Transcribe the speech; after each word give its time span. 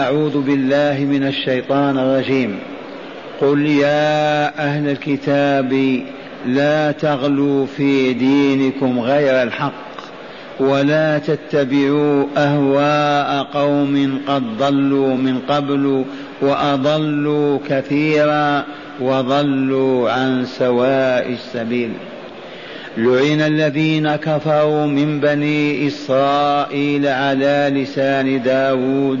أعوذ 0.00 0.40
بالله 0.42 1.04
من 1.04 1.26
الشيطان 1.26 1.98
الرجيم. 1.98 2.58
قل 3.40 3.66
يا 3.66 4.58
أهل 4.66 4.88
الكتاب 4.88 6.00
لا 6.46 6.92
تغلوا 6.92 7.66
في 7.66 8.12
دينكم 8.12 8.98
غير 8.98 9.42
الحق 9.42 9.72
ولا 10.60 11.18
تتبعوا 11.18 12.24
أهواء 12.36 13.44
قوم 13.44 14.20
قد 14.28 14.42
ضلوا 14.58 15.14
من 15.14 15.38
قبل 15.38 16.04
وأضلوا 16.42 17.58
كثيرا 17.68 18.64
وضلوا 19.00 20.10
عن 20.10 20.44
سواء 20.44 21.32
السبيل. 21.32 21.90
لعن 22.96 23.40
الذين 23.40 24.16
كفروا 24.16 24.86
من 24.86 25.20
بني 25.20 25.86
إسرائيل 25.86 27.06
على 27.06 27.70
لسان 27.74 28.42
داود 28.42 29.20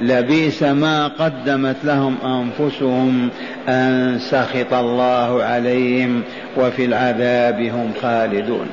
لبئس 0.00 0.62
ما 0.62 1.08
قدمت 1.08 1.76
لهم 1.84 2.16
أنفسهم 2.24 3.28
أن 3.68 4.18
سخط 4.18 4.74
الله 4.74 5.42
عليهم 5.42 6.22
وفي 6.56 6.84
العذاب 6.84 7.60
هم 7.60 7.92
خالدون. 8.02 8.66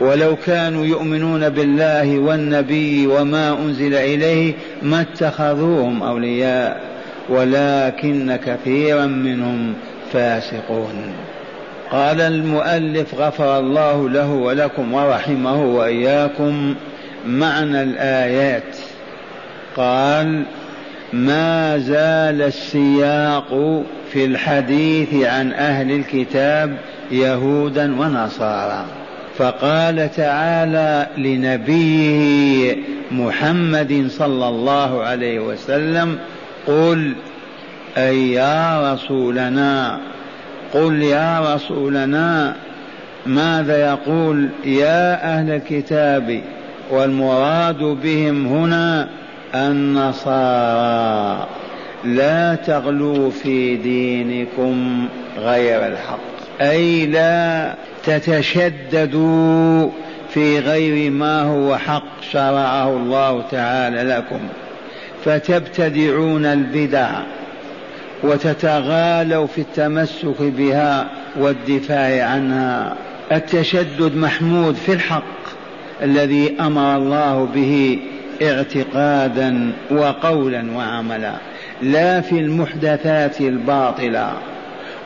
ولو 0.00 0.36
كانوا 0.36 0.86
يؤمنون 0.86 1.48
بالله 1.48 2.18
والنبي 2.18 3.06
وما 3.06 3.58
أنزل 3.58 3.94
إليه 3.94 4.54
ما 4.82 5.00
اتخذوهم 5.00 6.02
أولياء 6.02 6.80
ولكن 7.28 8.38
كثيرا 8.46 9.06
منهم 9.06 9.74
فاسقون. 10.12 11.12
قال 11.90 12.20
المؤلف 12.20 13.14
غفر 13.14 13.58
الله 13.58 14.08
له 14.08 14.32
ولكم 14.32 14.92
ورحمه 14.94 15.64
وإياكم 15.64 16.74
معنى 17.26 17.82
الآيات. 17.82 18.76
قال 19.76 20.42
ما 21.12 21.78
زال 21.78 22.42
السياق 22.42 23.82
في 24.12 24.24
الحديث 24.24 25.14
عن 25.14 25.52
أهل 25.52 25.90
الكتاب 25.90 26.76
يهودا 27.10 28.00
ونصارى. 28.00 28.84
فقال 29.38 30.10
تعالى 30.16 31.06
لنبيه 31.18 32.76
محمد 33.10 34.06
صلى 34.08 34.48
الله 34.48 35.02
عليه 35.02 35.40
وسلم 35.40 36.18
قل 36.66 37.12
أي 37.96 38.32
يا 38.32 38.92
رسولنا 38.92 40.00
قل 40.74 41.02
يا 41.02 41.54
رسولنا 41.54 42.54
ماذا 43.26 43.86
يقول 43.86 44.48
يا 44.64 45.34
أهل 45.34 45.50
الكتاب 45.50 46.40
والمراد 46.90 47.78
بهم 47.78 48.46
هنا 48.46 49.08
النصارى 49.54 51.46
لا 52.04 52.54
تغلوا 52.54 53.30
في 53.30 53.76
دينكم 53.76 55.06
غير 55.38 55.86
الحق. 55.86 56.18
أي 56.60 57.06
لا 57.06 57.74
تتشددوا 58.04 59.90
في 60.28 60.58
غير 60.58 61.10
ما 61.10 61.42
هو 61.42 61.76
حق 61.76 62.22
شرعه 62.32 62.88
الله 62.88 63.42
تعالى 63.50 64.02
لكم. 64.02 64.40
فتبتدعون 65.24 66.46
البدع 66.46 67.10
وتتغالوا 68.22 69.46
في 69.46 69.60
التمسك 69.60 70.42
بها 70.42 71.06
والدفاع 71.36 72.24
عنها. 72.24 72.94
التشدد 73.32 74.16
محمود 74.16 74.74
في 74.74 74.92
الحق 74.92 75.22
الذي 76.02 76.54
أمر 76.60 76.96
الله 76.96 77.48
به 77.54 77.98
اعتقادا 78.42 79.72
وقولا 79.90 80.66
وعملا 80.76 81.34
لا 81.82 82.20
في 82.20 82.38
المحدثات 82.40 83.40
الباطلة. 83.40 84.32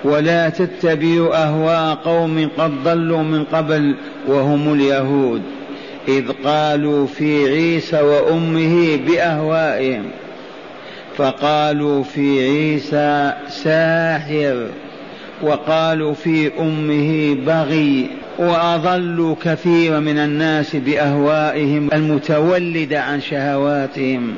ولا 0.05 0.49
تتبعوا 0.49 1.45
أهواء 1.45 1.95
قوم 1.95 2.51
قد 2.59 2.85
ضلوا 2.85 3.23
من 3.23 3.45
قبل 3.45 3.97
وهم 4.29 4.75
اليهود 4.75 5.43
إذ 6.09 6.25
قالوا 6.45 7.07
في 7.07 7.49
عيسى 7.49 8.03
وأمه 8.03 8.97
بأهوائهم 9.07 10.05
فقالوا 11.17 12.03
في 12.03 12.41
عيسى 12.41 13.33
ساحر. 13.49 14.67
وقالوا 15.43 16.15
في 16.15 16.51
أمه 16.61 17.37
بغي 17.47 18.11
واضلوا 18.39 19.35
كثيرا 19.43 20.01
من 20.01 20.19
الناس 20.19 20.77
بأهوائهم 20.77 21.89
المتولده 21.93 23.03
عن 23.03 23.21
شهواتهم 23.21 24.35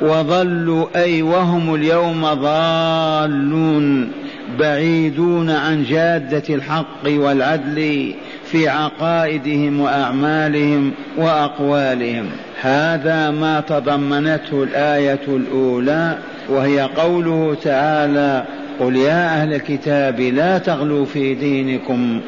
وضلوا 0.00 0.86
أي 0.96 1.22
وهم 1.22 1.74
اليوم 1.74 2.26
ضالون 2.34 4.12
بعيدون 4.58 5.50
عن 5.50 5.84
جادة 5.84 6.54
الحق 6.54 7.06
والعدل 7.06 8.14
في 8.44 8.68
عقائدهم 8.68 9.80
وأعمالهم 9.80 10.92
وأقوالهم. 11.16 12.26
هذا 12.60 13.30
ما 13.30 13.60
تضمنته 13.60 14.62
الآية 14.62 15.20
الأولى 15.28 16.18
وهي 16.48 16.80
قوله 16.80 17.56
تعالى 17.62 18.44
قل 18.80 18.96
يا 18.96 19.42
أهل 19.42 19.54
الكتاب 19.54 20.20
لا 20.20 20.58
تغلوا 20.58 21.04
في 21.04 21.34
دينكم 21.34 22.20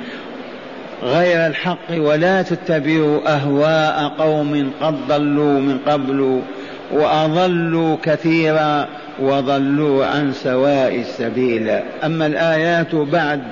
غير 1.03 1.47
الحق 1.47 1.91
ولا 1.91 2.43
تتبعوا 2.43 3.35
أهواء 3.35 4.09
قوم 4.19 4.71
قد 4.81 4.95
ضلوا 5.09 5.61
من 5.61 5.79
قبل 5.87 6.43
وأضلوا 6.93 7.97
كثيرا 8.03 8.89
وضلوا 9.21 10.07
عن 10.07 10.33
سواء 10.33 10.97
السبيل. 10.97 11.71
أما 12.05 12.27
الآيات 12.27 12.95
بعد 12.95 13.43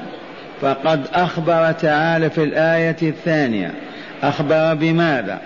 فقد 0.60 1.00
أخبر 1.14 1.72
تعالى 1.72 2.30
في 2.30 2.44
الآية 2.44 2.96
الثانية. 3.02 3.72
أخبر 4.22 4.74
بماذا؟ 4.74 5.40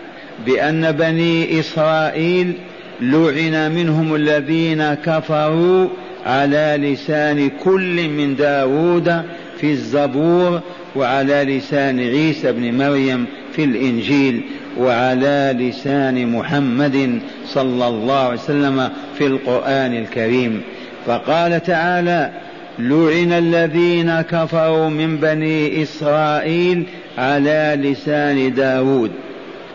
بأن 0.47 0.93
بني 0.93 1.61
إسرائيل 1.61 2.53
لعن 3.01 3.75
منهم 3.75 4.15
الذين 4.15 4.95
كفروا 4.95 5.89
على 6.27 6.79
لسان 6.81 7.51
كل 7.65 8.09
من 8.09 8.37
داود 8.37 9.23
في 9.59 9.71
الزبور 9.71 10.61
وعلى 10.97 11.45
لسان 11.45 11.99
عيسى 11.99 12.53
بن 12.53 12.79
مريم 12.79 13.27
في 13.53 13.65
الإنجيل 13.65 14.43
وعلى 14.79 15.55
لسان 15.59 16.27
محمد 16.27 17.21
صلى 17.47 17.89
الله 17.89 18.19
عليه 18.19 18.35
وسلم 18.35 18.89
في 19.19 19.27
القرآن 19.27 19.95
الكريم. 19.95 20.63
فقال 21.07 21.63
تعالى 21.63 22.31
لعن 22.79 23.33
الذين 23.33 24.21
كفروا 24.21 24.89
من 24.89 25.17
بني 25.17 25.83
اسرائيل 25.83 26.85
على 27.19 27.79
لسان 27.83 28.55
داود 28.55 29.11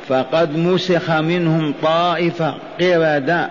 فقد 0.07 0.57
مسخ 0.57 1.11
منهم 1.11 1.73
طائفه 1.81 2.55
قرده 2.79 3.50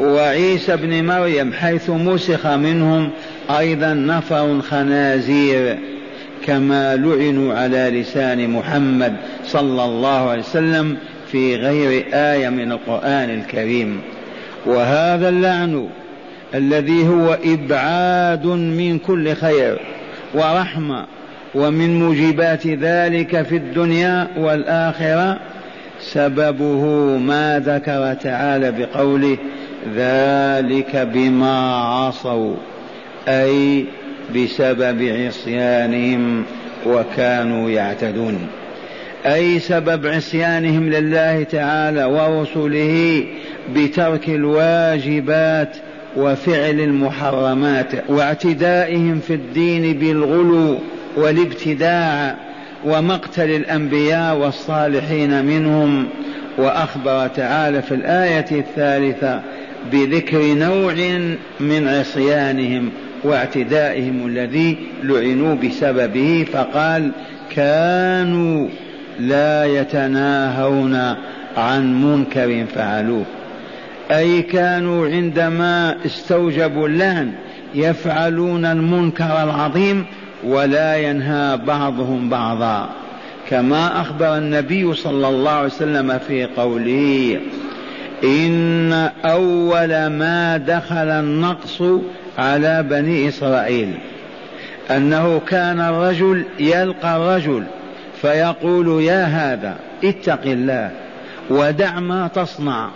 وعيسى 0.00 0.76
بن 0.76 1.04
مريم 1.04 1.52
حيث 1.52 1.90
مسخ 1.90 2.46
منهم 2.46 3.10
أيضا 3.50 3.94
نفر 3.94 4.60
خنازير 4.60 5.78
كما 6.46 6.96
لعنوا 6.96 7.54
على 7.54 7.90
لسان 8.00 8.50
محمد 8.50 9.16
صلى 9.44 9.84
الله 9.84 10.30
عليه 10.30 10.40
وسلم 10.40 10.96
في 11.32 11.56
غير 11.56 12.04
آية 12.12 12.48
من 12.48 12.72
القرآن 12.72 13.30
الكريم. 13.30 14.00
وهذا 14.66 15.28
اللعن 15.28 15.88
الذي 16.54 17.08
هو 17.08 17.38
إبعاد 17.44 18.46
من 18.46 18.98
كل 18.98 19.34
خير 19.34 19.78
ورحمة 20.34 21.06
ومن 21.54 21.98
موجبات 21.98 22.66
ذلك 22.66 23.42
في 23.42 23.56
الدنيا 23.56 24.28
والآخرة. 24.36 25.38
سببه 26.00 26.84
ما 27.18 27.62
ذكر 27.64 28.14
تعالى 28.14 28.72
بقوله 28.72 29.38
ذلك 29.94 30.96
بما 30.96 31.76
عصوا 31.76 32.54
أي 33.28 33.84
بسبب 34.36 35.02
عصيانهم 35.02 36.44
وكانوا 36.86 37.70
يعتدون. 37.70 38.46
أي 39.26 39.58
سبب 39.58 40.06
عصيانهم 40.06 40.90
لله 40.90 41.42
تعالى 41.42 42.04
ورسله 42.04 43.24
بترك 43.74 44.28
الواجبات 44.28 45.76
وفعل 46.16 46.80
المحرمات 46.80 47.92
واعتدائهم 48.08 49.20
في 49.20 49.34
الدين 49.34 49.98
بالغلو 49.98 50.78
والابتداع 51.16 52.36
ومقتل 52.84 53.50
الأنبياء 53.50 54.36
والصالحين 54.36 55.44
منهم. 55.44 56.06
وأخبر 56.58 57.26
تعالى 57.26 57.82
في 57.82 57.94
الآية 57.94 58.46
الثالثة 58.52 59.42
بذكر 59.92 60.54
نوع 60.54 60.94
من 61.60 61.88
عصيانهم 61.88 62.90
واعتدائهم 63.24 64.26
الذي 64.26 64.76
لعنوا 65.02 65.54
بسببه 65.54 66.46
فقال 66.52 67.10
كانوا 67.50 68.68
لا 69.20 69.64
يتناهون 69.64 71.14
عن 71.56 72.02
منكر 72.02 72.64
فعلوه. 72.74 73.24
أي 74.10 74.42
كانوا 74.42 75.08
عندما 75.08 75.96
استوجبوا 76.06 76.88
اللعن 76.88 77.32
يفعلون 77.74 78.64
المنكر 78.64 79.42
العظيم 79.42 80.06
ولا 80.44 80.96
ينهى 80.96 81.56
بعضهم 81.56 82.28
بعضا. 82.28 82.88
كما 83.50 84.00
أخبر 84.00 84.36
النبي 84.36 84.94
صلى 84.94 85.28
الله 85.28 85.50
عليه 85.50 85.66
وسلم 85.66 86.18
في 86.18 86.44
قوله 86.44 87.40
إن 88.24 88.92
أول 89.24 90.06
ما 90.06 90.56
دخل 90.56 91.08
النقص 91.08 91.82
على 92.38 92.82
بني 92.82 93.28
إسرائيل 93.28 93.94
أنه 94.90 95.40
كان 95.40 95.80
الرجل 95.80 96.44
يلقى 96.58 97.16
الرجل 97.16 97.64
فيقول 98.22 99.02
يا 99.02 99.24
هذا 99.24 99.76
اتق 100.04 100.42
الله 100.44 100.90
ودع 101.50 102.00
ما 102.00 102.28
تصنع 102.28 102.90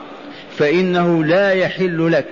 فإنه 0.57 1.25
لا 1.25 1.51
يحل 1.51 2.13
لك 2.13 2.27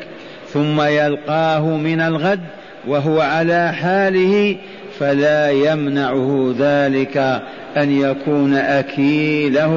ثم 0.53 0.81
يلقاه 0.81 1.77
من 1.77 2.01
الغد 2.01 2.41
وهو 2.87 3.21
على 3.21 3.73
حاله 3.73 4.57
فلا 4.99 5.51
يمنعه 5.51 6.55
ذلك 6.59 7.43
أن 7.77 8.01
يكون 8.01 8.55
أكيله 8.55 9.73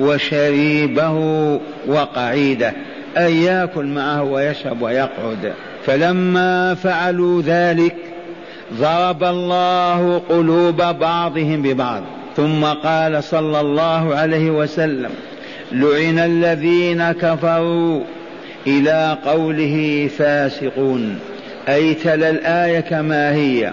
وشريبه 0.00 1.12
وقعيده. 1.86 2.72
ان 3.16 3.32
يأكل 3.32 3.84
معه 3.84 4.22
ويشرب 4.22 4.82
ويقعد. 4.82 5.52
فلما 5.86 6.74
فعلوا 6.74 7.42
ذلك 7.42 7.96
ضرب 8.74 9.24
الله 9.24 10.22
قلوب 10.28 10.76
بعضهم 10.76 11.62
ببعض. 11.62 12.02
ثم 12.36 12.64
قال 12.64 13.24
صلى 13.24 13.60
الله 13.60 14.14
عليه 14.14 14.50
وسلم 14.50 15.10
لعن 15.72 16.18
الذين 16.18 17.12
كفروا 17.12 18.00
إلى 18.66 19.18
قوله 19.26 20.08
فاسقون. 20.18 21.18
أي 21.68 21.94
تلا 21.94 22.30
الآية 22.30 22.80
كما 22.80 23.32
هي. 23.34 23.72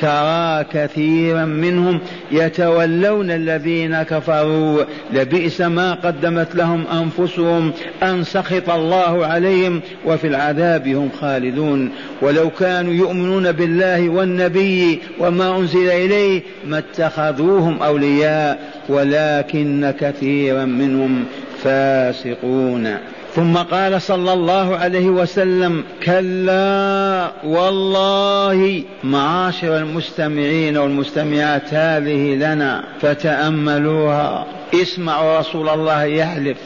ترى 0.00 0.64
كثيرا 0.72 1.44
منهم 1.44 2.00
يتولون 2.32 3.30
الذين 3.30 4.02
كفروا. 4.02 4.84
لبئس 5.12 5.60
ما 5.60 5.94
قدمت 5.94 6.54
لهم 6.54 6.84
أنفسهم 6.86 7.72
أن 8.02 8.24
سخط 8.24 8.70
الله 8.70 9.26
عليهم 9.26 9.80
وفي 10.06 10.26
العذاب 10.26 10.88
هم 10.88 11.10
خالدون. 11.20 11.90
ولو 12.22 12.50
كانوا 12.50 12.92
يؤمنون 12.92 13.52
بالله 13.52 14.08
والنبي 14.08 15.00
وما 15.18 15.56
أنزل 15.56 15.88
إليه 15.88 16.42
ما 16.66 16.78
اتخذوهم 16.78 17.82
أولياء 17.82 18.58
ولكن 18.88 19.94
كثيرا 20.00 20.64
منهم 20.64 21.24
فاسقون. 21.62 22.96
ثم 23.34 23.56
قال 23.56 24.02
صلى 24.02 24.32
الله 24.32 24.76
عليه 24.76 25.06
وسلم 25.06 25.84
كلا 26.04 27.30
والله 27.44 28.82
معاشر 29.04 29.76
المستمعين 29.76 30.76
والمستمعات 30.76 31.74
هذه 31.74 32.34
لنا 32.34 32.84
فتأملوها. 33.00 34.46
اسمعوا 34.74 35.38
رسول 35.38 35.68
الله 35.68 36.04
يحلف 36.04 36.58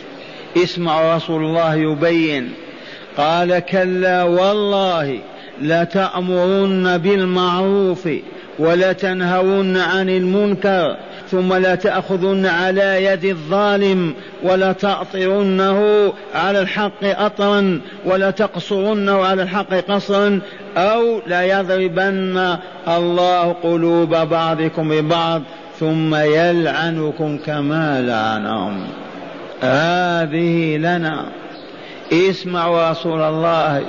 اسمعوا 0.56 1.14
رسول 1.14 1.44
الله 1.44 1.74
يبين. 1.74 2.52
قال 3.16 3.58
كلا 3.58 4.22
والله 4.22 5.18
لتأمرن 5.62 6.98
بالمعروف 6.98 8.08
ولتنهون 8.58 9.76
عن 9.76 10.08
المنكر 10.08 10.96
ثم 11.30 11.54
لا 11.54 11.74
تأخذن 11.74 12.46
على 12.46 13.04
يد 13.04 13.24
الظالم 13.24 14.14
ولا 14.42 14.72
تأطرنه 14.72 16.12
على 16.34 16.60
الحق 16.60 17.04
أطرا 17.04 17.80
ولا 18.04 18.30
تقصرنه 18.30 19.24
على 19.24 19.42
الحق 19.42 19.74
قصرا 19.74 20.40
أو 20.76 21.20
لا 21.26 21.42
يضربن 21.42 22.56
الله 22.88 23.52
قلوب 23.52 24.08
بعضكم 24.08 24.88
ببعض 24.88 25.42
ثم 25.80 26.14
يلعنكم 26.14 27.38
كما 27.38 28.02
لعنهم. 28.02 28.86
هذه 29.62 30.76
لنا. 30.76 31.24
اسمعوا 32.12 32.90
رسول 32.90 33.22
الله. 33.22 33.82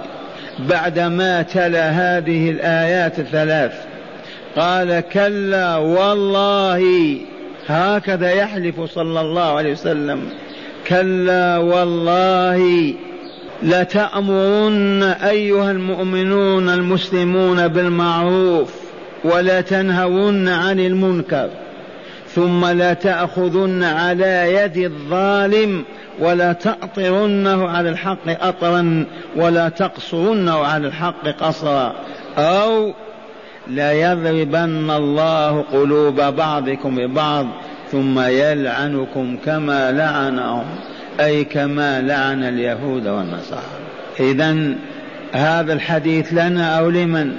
بعدما 0.59 1.41
تلا 1.41 1.89
هذه 1.89 2.49
الآيات 2.49 3.19
الثلاث. 3.19 3.94
قال 4.55 4.99
كلا 4.99 5.77
والله 5.77 7.17
هكذا 7.67 8.31
يحلف 8.31 8.81
صلى 8.81 9.21
الله 9.21 9.57
عليه 9.57 9.71
وسلم. 9.71 10.29
كلا 10.87 11.57
والله 11.57 12.93
لتأمرن 13.63 15.03
أيها 15.03 15.71
المؤمنون 15.71 16.69
المسلمون 16.69 17.67
بالمعروف 17.67 18.73
ولا 19.23 19.61
تنهون 19.61 20.49
عن 20.49 20.79
المنكر 20.79 21.49
ثم 22.27 22.65
لا 22.65 22.93
تأخذن 22.93 23.83
على 23.83 24.53
يد 24.53 24.77
الظالم 24.77 25.83
ولا 26.19 26.53
تأطرنه 26.53 27.69
على 27.69 27.89
الحق 27.89 28.27
أطرا 28.27 29.05
ولا 29.35 29.69
تقصرنه 29.69 30.57
على 30.57 30.87
الحق 30.87 31.27
قصرا 31.27 31.95
أو 32.37 32.93
ليضربن 33.67 34.91
الله 34.91 35.61
قلوب 35.61 36.15
بعضكم 36.21 36.95
ببعض 36.95 37.47
ثم 37.91 38.19
يلعنكم 38.19 39.37
كما 39.45 39.91
لعنهم 39.91 40.65
أي 41.19 41.43
كما 41.43 42.01
لعن 42.01 42.43
اليهود 42.43 43.07
والنصارى. 43.07 43.61
إذا 44.19 44.75
هذا 45.31 45.73
الحديث 45.73 46.33
لنا 46.33 46.79
أو 46.79 46.89
لمن؟ 46.89 47.35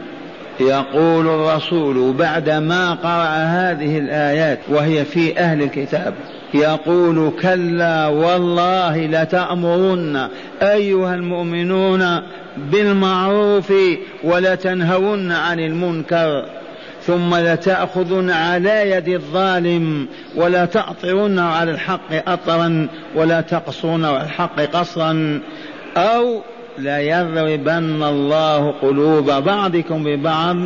يقول 0.61 1.26
الرسول 1.26 2.12
بعدما 2.12 2.95
قرأ 2.95 3.28
هذه 3.37 3.99
الآيات 3.99 4.59
وهي 4.68 5.04
في 5.04 5.38
أهل 5.38 5.62
الكتاب. 5.62 6.14
يقول 6.60 7.32
كلا 7.42 8.06
والله 8.06 9.06
لتأمرن 9.06 10.28
أيها 10.62 11.14
المؤمنون 11.14 12.22
بالمعروف 12.56 13.72
ولتنهون 14.25 15.32
عن 15.32 15.60
المنكر 15.60 16.44
ثم 17.02 17.34
لتأخذن 17.34 18.30
على 18.30 18.90
يد 18.90 19.08
الظالم 19.08 20.06
ولا 20.36 20.64
تأطرن 20.64 21.38
على 21.38 21.70
الحق 21.70 22.28
أطرا 22.28 22.88
ولا 23.14 23.40
تقصون 23.40 24.04
على 24.04 24.25
الحق 24.25 24.60
قصرا 24.60 25.40
أو 25.96 26.40
ليضربن 26.78 28.02
الله 28.02 28.70
قلوب 28.70 29.30
بعضكم 29.30 30.04
ببعض 30.04 30.56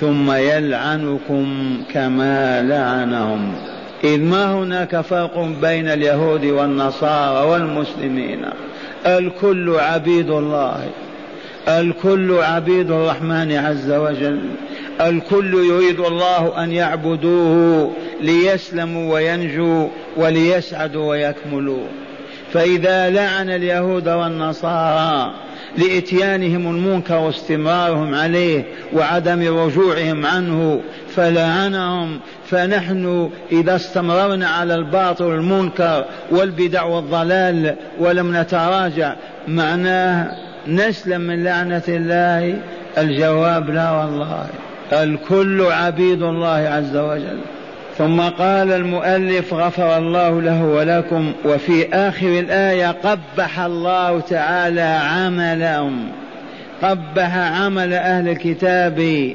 ثم 0.00 0.32
يلعنكم 0.32 1.76
كما 1.92 2.62
لعنهم. 2.62 3.54
إذ 4.04 4.20
ما 4.20 4.54
هناك 4.54 5.00
فرق 5.00 5.38
بين 5.62 5.88
اليهود 5.88 6.44
والنصارى 6.44 7.50
والمسلمين. 7.50 8.44
الكل 9.06 9.76
عبيد 9.78 10.30
الله. 10.30 10.88
الكل 11.68 12.38
عبيد 12.38 12.90
الرحمن 12.90 13.52
عز 13.52 13.90
وجل. 13.90 14.40
الكل 15.00 15.54
يريد 15.54 16.00
الله 16.00 16.64
أن 16.64 16.72
يعبدوه 16.72 17.92
ليسلموا 18.20 19.14
وينجوا 19.14 19.88
وليسعدوا 20.16 21.10
ويكملوا. 21.10 21.86
فإذا 22.52 23.10
لعن 23.10 23.50
اليهود 23.50 24.08
والنصارى 24.08 25.32
لإتيانهم 25.78 26.76
المنكر 26.76 27.16
واستمرارهم 27.16 28.14
عليه 28.14 28.64
وعدم 28.92 29.58
رجوعهم 29.58 30.26
عنه 30.26 30.80
فلعنهم 31.16 32.20
فنحن 32.46 33.30
إذا 33.52 33.76
استمررنا 33.76 34.48
على 34.48 34.74
الباطل 34.74 35.24
والمنكر 35.24 36.04
والبدع 36.30 36.82
والضلال 36.82 37.76
ولم 37.98 38.36
نتراجع 38.36 39.14
معناه 39.48 40.30
نسلم 40.66 41.20
من 41.20 41.44
لعنة 41.44 41.82
الله؟ 41.88 42.58
الجواب 42.98 43.70
لا 43.70 43.90
والله. 43.90 44.46
الكل 44.92 45.62
عبيد 45.62 46.22
الله 46.22 46.48
عز 46.48 46.96
وجل. 46.96 47.38
ثم 48.00 48.20
قال 48.20 48.72
المؤلف 48.72 49.54
غفر 49.54 49.98
الله 49.98 50.40
له 50.40 50.64
ولكم 50.64 51.32
وفي 51.44 51.94
آخر 51.94 52.26
الآية 52.26 52.90
قبح 53.04 53.60
الله 53.60 54.20
تعالى 54.20 55.00
عملهم. 55.02 56.08
قبح 56.82 57.36
عمل 57.36 57.92
أهل 57.92 58.28
الكتاب 58.28 59.30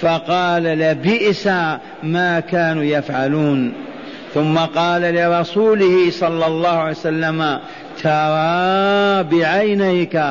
فقال 0.00 0.62
لبئس 0.62 1.46
ما 2.02 2.40
كانوا 2.40 2.84
يفعلون. 2.84 3.72
ثم 4.34 4.58
قال 4.58 5.02
لرسوله 5.02 6.10
صلى 6.10 6.46
الله 6.46 6.68
عليه 6.68 6.90
وسلم 6.90 7.58
ترى 8.02 9.22
بعينيك 9.22 10.22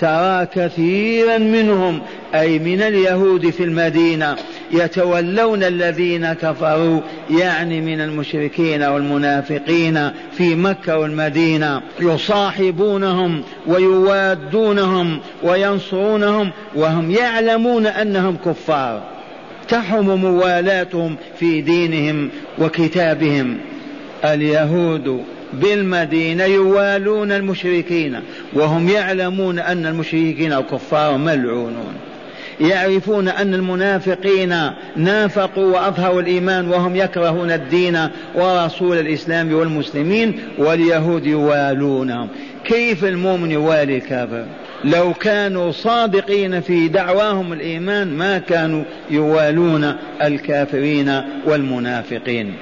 ترى 0.00 0.46
كثيرا 0.46 1.38
منهم 1.38 2.00
أي 2.34 2.58
من 2.58 2.82
اليهود 2.82 3.50
في 3.50 3.64
المدينة 3.64 4.36
يتولون 4.72 5.62
الذين 5.62 6.32
كفروا 6.32 7.00
يعني 7.30 7.80
من 7.80 8.00
المشركين 8.00 8.82
والمنافقين 8.82 10.10
في 10.36 10.54
مكة 10.54 10.98
والمدينة 10.98 11.82
يصاحبونهم 12.00 13.42
ويوادونهم 13.66 15.20
وينصرونهم 15.42 16.50
وهم 16.74 17.10
يعلمون 17.10 17.86
أنهم 17.86 18.36
كفار. 18.36 19.02
تحرم 19.68 20.14
موالاتهم 20.14 21.16
في 21.38 21.60
دينهم 21.60 22.30
وكتابهم. 22.58 23.58
اليهود 24.24 25.24
بالمدينة 25.60 26.44
يوالون 26.44 27.32
المشركين 27.32 28.20
وهم 28.52 28.88
يعلمون 28.88 29.58
أن 29.58 29.86
المشركين 29.86 30.60
كفار 30.60 31.16
ملعونون. 31.16 31.94
يعرفون 32.60 33.28
أن 33.28 33.54
المنافقين 33.54 34.54
نافقوا 34.96 35.74
وأظهروا 35.74 36.20
الإيمان 36.20 36.68
وهم 36.68 36.96
يكرهون 36.96 37.50
الدين 37.50 37.98
ورسول 38.34 38.98
الإسلام 38.98 39.54
والمسلمين 39.54 40.40
واليهود 40.58 41.26
يوالونهم. 41.26 42.28
كيف 42.64 43.04
المؤمن 43.04 43.50
يوالي 43.50 43.96
الكافر؟ 43.96 44.44
لو 44.84 45.12
كانوا 45.12 45.72
صادقين 45.72 46.60
في 46.60 46.88
دعواهم 46.88 47.52
الإيمان 47.52 48.16
ما 48.16 48.38
كانوا 48.38 48.84
يوالون 49.10 49.94
الكافرين 50.22 51.22
والمنافقين. 51.46 52.54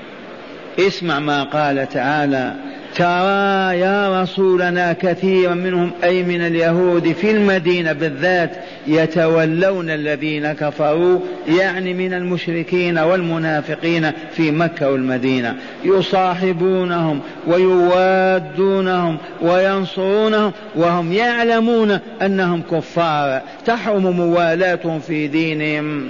اسمع 0.78 1.18
ما 1.18 1.42
قال 1.42 1.88
تعالى 1.88 2.54
ترى 2.96 3.78
يا 3.78 4.22
رسولنا 4.22 4.92
كثيرا 4.92 5.54
منهم 5.54 5.90
أي 6.04 6.22
من 6.22 6.40
اليهود 6.40 7.12
في 7.12 7.30
المدينة 7.30 7.92
بالذات 7.92 8.50
يتولون 8.86 9.90
الذين 9.90 10.52
كفروا 10.52 11.20
يعني 11.48 11.94
من 11.94 12.14
المشركين 12.14 12.98
والمنافقين 12.98 14.12
في 14.36 14.50
مكة 14.50 14.90
والمدينة. 14.90 15.56
يصاحبونهم 15.84 17.20
ويوادونهم 17.46 19.18
وينصرونهم 19.42 20.52
وهم 20.74 21.12
يعلمون 21.12 21.98
أنهم 22.22 22.62
كفار. 22.70 23.42
تحرم 23.66 24.10
موالاتهم 24.10 25.00
في 25.00 25.28
دينهم 25.28 26.08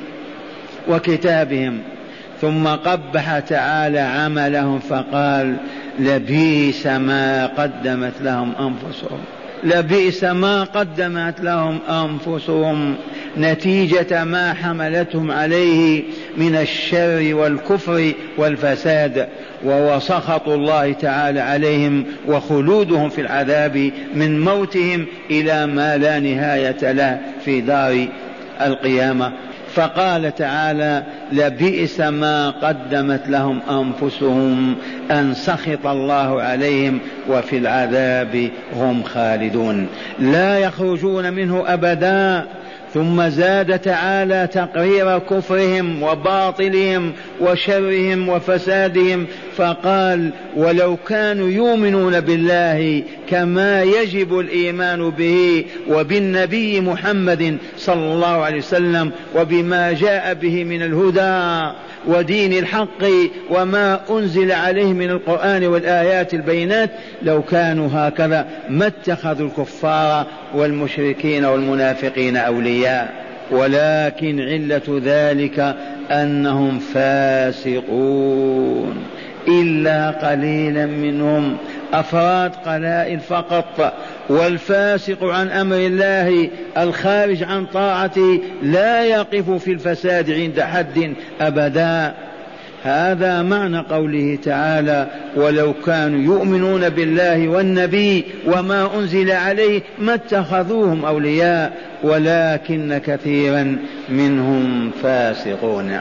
وكتابهم. 0.88 1.78
ثم 2.40 2.66
قبح 2.66 3.38
تعالى 3.38 4.00
عملهم 4.00 4.78
فقال 4.78 5.56
لبئس 5.98 6.86
ما 6.86 7.46
قدمت 7.46 8.12
لهم 8.20 8.52
أنفسهم. 8.60 9.18
لبئس 9.64 10.24
ما 10.24 10.64
قدمت 10.64 11.40
لهم 11.40 11.78
أنفسهم. 11.88 12.94
نتيجة 13.38 14.24
ما 14.24 14.54
حملتهم 14.54 15.30
عليه 15.30 16.02
من 16.36 16.56
الشر 16.56 17.34
والكفر 17.34 18.12
والفساد. 18.38 19.28
وهو 19.64 20.00
سخط 20.00 20.48
الله 20.48 20.92
تعالى 20.92 21.40
عليهم 21.40 22.04
وخلودهم 22.26 23.08
في 23.08 23.20
العذاب 23.20 23.90
من 24.14 24.40
موتهم 24.40 25.06
إلى 25.30 25.66
ما 25.66 25.96
لا 25.96 26.20
نهاية 26.20 26.92
له 26.92 27.20
في 27.44 27.60
دار 27.60 28.06
القيامة. 28.60 29.32
فقال 29.74 30.34
تعالى 30.34 31.02
لبئس 31.32 32.00
ما 32.00 32.50
قدمت 32.50 33.28
لهم 33.28 33.60
أنفسهم 33.70 34.74
أن 35.10 35.34
سخط 35.34 35.86
الله 35.86 36.42
عليهم 36.42 36.98
وفي 37.28 37.58
العذاب 37.58 38.50
هم 38.76 39.02
خالدون. 39.02 39.86
لا 40.18 40.58
يخرجون 40.58 41.32
منه 41.32 41.64
أبدا 41.66 42.46
ثم 42.94 43.28
زاد 43.28 43.78
تعالى 43.78 44.48
تقرير 44.52 45.18
كفرهم 45.18 46.02
وباطلهم 46.02 47.12
وشرهم 47.40 48.28
وفسادهم 48.28 49.26
فقال 49.56 50.30
ولو 50.56 50.96
كانوا 50.96 51.48
يؤمنون 51.48 52.20
بالله 52.20 53.02
كما 53.28 53.82
يجب 53.82 54.38
الإيمان 54.38 55.10
به 55.10 55.64
وبالنبي 55.88 56.80
محمد 56.80 57.58
صلى 57.76 58.12
الله 58.12 58.44
عليه 58.44 58.58
وسلم 58.58 59.10
وبما 59.36 59.92
جاء 59.92 60.34
به 60.34 60.64
من 60.64 60.82
الهدى 60.82 61.72
ودين 62.06 62.52
الحق 62.52 63.04
وما 63.50 64.00
أنزل 64.10 64.52
عليه 64.52 64.92
من 64.92 65.10
القرآن 65.10 65.66
والآيات 65.66 66.34
البينات 66.34 66.90
لو 67.22 67.42
كانوا 67.42 67.88
هكذا 67.92 68.46
ما 68.68 68.86
اتخذوا 68.86 69.48
الكفار 69.48 70.26
والمشركين 70.54 71.44
والمنافقين 71.44 72.36
أولياء. 72.36 73.12
ولكن 73.50 74.40
علة 74.40 75.00
ذلك 75.04 75.76
أنهم 76.10 76.78
فاسقون. 76.78 78.96
إلا 79.48 80.10
قليلا 80.10 80.86
منهم 80.86 81.56
أفراد 81.92 82.54
قلائل 82.66 83.20
فقط 83.20 83.92
والفاسق 84.28 85.24
عن 85.24 85.48
أمر 85.48 85.76
الله 85.76 86.50
الخارج 86.78 87.42
عن 87.42 87.66
طاعته 87.66 88.40
لا 88.62 89.04
يقف 89.04 89.50
في 89.50 89.72
الفساد 89.72 90.30
عند 90.30 90.60
حد 90.60 91.14
أبدا. 91.40 92.14
هذا 92.84 93.42
معنى 93.42 93.78
قوله 93.78 94.38
تعالى 94.44 95.06
ولو 95.36 95.74
كانوا 95.86 96.20
يؤمنون 96.20 96.88
بالله 96.88 97.48
والنبي 97.48 98.24
وما 98.46 98.98
أنزل 98.98 99.30
عليه 99.30 99.82
ما 99.98 100.14
اتخذوهم 100.14 101.04
أولياء 101.04 101.72
ولكن 102.02 103.00
كثيرا 103.06 103.76
منهم 104.08 104.90
فاسقون. 105.02 106.00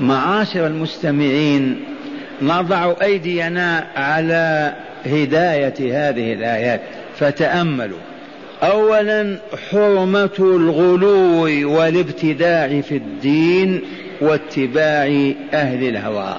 معاشر 0.00 0.66
المستمعين 0.66 1.80
نضع 2.42 2.94
أيدينا 3.02 3.86
على 3.96 4.72
هداية 5.06 5.74
هذه 6.08 6.32
الآيات. 6.32 6.80
فتأملوا. 7.18 7.98
اولا 8.62 9.38
حرمة 9.70 10.38
الغلو 10.38 11.44
والابتداع 11.76 12.80
في 12.80 12.96
الدين 12.96 13.82
واتباع 14.20 15.32
أهل 15.52 15.88
الهوى. 15.88 16.36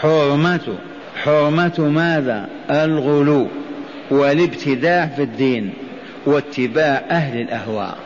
حرمة 0.00 0.78
حرمة 1.24 1.78
ماذا؟ 1.78 2.48
الغلو 2.70 3.46
والابتداع 4.10 5.06
في 5.06 5.22
الدين 5.22 5.70
واتباع 6.26 7.02
أهل 7.10 7.40
الاهواء 7.40 7.96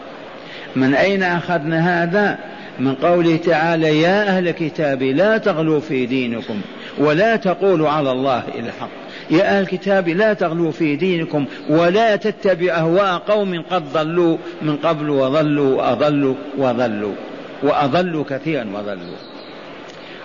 من 0.77 0.95
أين 0.95 1.23
أخذنا 1.23 2.03
هذا؟ 2.03 2.39
من 2.79 2.95
قوله 2.95 3.37
تعالى 3.37 4.01
يا 4.01 4.29
أهل 4.29 4.49
الكتاب 4.49 5.03
لا 5.03 5.39
تغلوا 5.39 5.81
في 5.81 6.07
دينكم 6.07 6.61
ولا 6.99 7.37
تقولوا 7.37 7.91
على 7.91 8.13
الله 8.13 8.43
إلا 8.55 8.67
الحق. 8.67 8.89
يا 9.31 9.43
أهل 9.43 9.63
الكتاب 9.63 10.09
لا 10.09 10.33
تغلوا 10.33 10.71
في 10.71 10.97
دينكم 10.97 11.47
ولا 11.69 12.17
تتبع 12.17 12.73
أهواء 12.73 13.19
قوم 13.19 13.63
قد 13.71 13.93
ضلوا 13.93 14.37
من 14.63 14.77
قبل 14.77 15.11
وضلوا 15.11 15.77
وأضلوا 15.77 16.35
وضلوا 16.59 17.15
وأضلوا 17.63 18.25
كثيرا 18.31 18.67
وضلوا. 18.75 19.17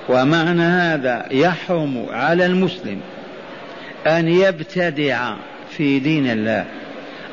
ومعنى 0.09 0.61
هذا 0.61 1.25
يحرم 1.31 2.05
على 2.11 2.45
المسلم 2.45 2.99
أن 4.07 4.27
يبتدع 4.27 5.33
في 5.69 5.99
دين 5.99 6.31
الله 6.31 6.65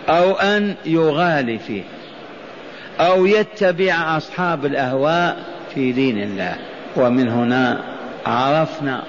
أو 0.09 0.33
أن 0.33 0.75
يغالي 0.87 1.59
فيه 1.59 1.83
أو 3.01 3.27
يتبع 3.27 4.17
أصحاب 4.17 4.67
الأهواء 4.67 5.37
في 5.75 5.93
دين 5.93 6.23
الله. 6.23 6.57
ومن 6.97 7.29
هنا 7.29 7.81
عرفنا 8.27 9.03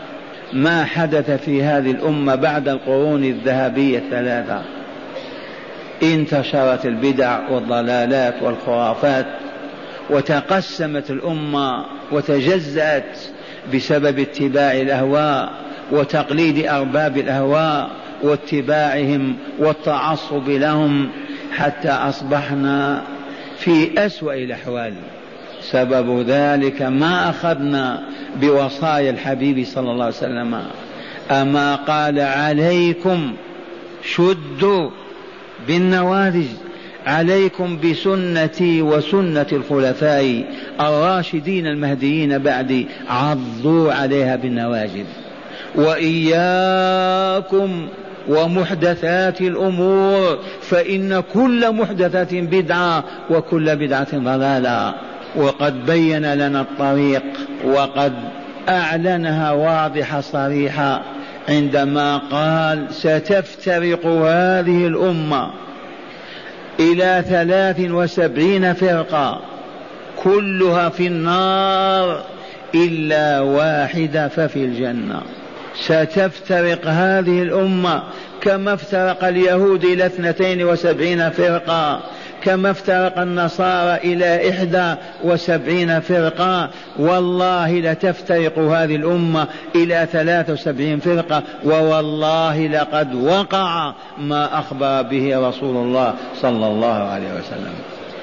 ما 0.54 0.84
حدث 0.84 1.32
في 1.32 1.63
هذه 1.63 1.92
الأمة 1.92 2.36
بعد 2.36 2.68
القرون 2.68 3.24
الذهبية 3.24 3.98
الثلاثة. 3.98 4.62
انتشرت 6.04 6.86
البدع 6.86 7.50
والضلالات 7.50 8.34
والخرافات 8.42 9.25
وتقسمت 10.10 11.10
الأمة 11.12 11.86
وتجزأت 12.12 13.18
بسبب 13.74 14.20
اتباع 14.20 14.72
الأهواء 14.72 15.51
وتقليد 15.92 16.66
أرباب 16.66 17.18
الأهواء 17.18 17.89
واتباعهم 18.24 19.36
والتعصب 19.60 20.50
لهم 20.50 21.10
حتى 21.51 21.89
أصبحنا 21.89 23.04
في 23.58 24.06
أسوأ 24.06 24.34
الأحوال. 24.34 24.94
سبب 25.72 26.26
ذلك 26.28 26.82
ما 26.82 27.30
أخذنا 27.30 28.04
بوصايا 28.42 29.10
الحبيب 29.10 29.66
صلى 29.66 29.92
الله 29.92 30.06
عليه 30.06 30.16
وسلم. 30.16 30.62
أما 31.32 31.76
قال 31.76 32.20
عليكم 32.20 33.34
شدوا 34.04 34.90
بالنوارج 35.68 36.46
عليكم 37.06 37.80
بسنتي 37.80 38.82
وسنة 38.82 39.48
الخلفاء 39.52 40.44
الراشدين 40.80 41.68
المهديين 41.68 42.38
بعدي 42.38 42.88
عضوا 43.10 43.94
عليها 43.94 44.36
بالنواجذ. 44.36 45.06
وإياكم 45.76 47.88
ومحدثات 48.28 49.42
الأمور 49.42 50.40
فإن 50.62 51.24
كل 51.34 51.72
محدثة 51.72 52.42
بدعة 52.42 53.04
وكل 53.30 53.76
بدعة 53.76 54.18
ضلالة. 54.18 54.94
وقد 55.36 55.86
بين 55.86 56.34
لنا 56.34 56.62
الطريق 56.62 57.24
وقد 57.65 58.13
أعلنها 58.69 59.51
واضحة 59.51 60.22
صريحة 60.22 61.01
عندما 61.50 62.17
قال 62.17 62.86
ستفترق 62.93 64.05
هذه 64.05 64.88
الأمة 64.88 65.51
إلى 66.79 67.24
ثلاث 67.29 67.79
وسبعين 67.79 68.74
فرقة 68.74 69.41
كلها 70.24 70.89
في 70.89 71.07
النار 71.07 72.24
إلا 72.75 73.39
واحدة 73.39 74.27
ففي 74.27 74.65
الجنة. 74.65 75.22
ستفترق 75.75 76.88
هذه 76.88 77.41
الأمة 77.41 78.03
كما 78.41 78.74
افترق 78.74 79.24
اليهود 79.24 79.84
إلى 79.86 80.05
اثنتين 80.05 80.63
وسبعين 80.63 81.29
فرقة 81.29 82.01
كما 82.44 82.72
افترق 82.72 83.20
النصارى 83.20 83.98
إلى 83.98 84.50
إحدى 84.50 84.96
وسبعين 85.24 86.00
فرقة. 86.00 86.70
والله 87.00 87.79
لتفترق 87.79 88.60
هذه 88.60 88.96
الأمة 88.96 89.48
إلى 89.75 90.08
ثلاث 90.12 90.50
وسبعين 90.50 91.00
فرقة. 91.00 91.44
ووالله 91.65 92.67
لقد 92.67 93.15
وقع 93.15 93.94
ما 94.17 94.60
أخبر 94.60 95.01
به 95.01 95.50
رسول 95.50 95.75
الله 95.75 96.13
صلى 96.41 96.67
الله 96.67 96.94
عليه 96.94 97.34
وسلم. 97.34 97.74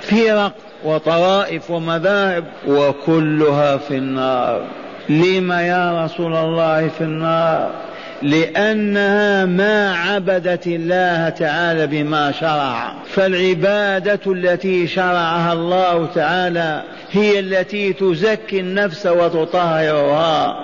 فرق 0.01 0.53
وطوائف 0.85 1.71
ومذاهب 1.71 2.45
وكلها 2.69 3.77
في 3.77 3.97
النار. 3.97 4.63
لم 5.09 5.53
يا 5.53 6.05
رسول 6.05 6.37
الله 6.37 6.89
في 6.89 7.01
النار؟ 7.01 7.71
لأنها 8.23 9.45
ما 9.45 9.95
عبدت 9.95 10.67
الله 10.67 11.29
تعالى 11.29 11.87
بما 11.87 12.33
شرع. 12.33 12.93
فالعبادة 13.07 14.21
التي 14.27 14.87
شرعها 14.87 15.53
الله 15.53 16.07
تعالى 16.15 16.83
هي 17.13 17.39
التي 17.39 17.93
تزكي 17.93 18.61
النفس 18.61 19.07
وتطهرها. 19.07 20.57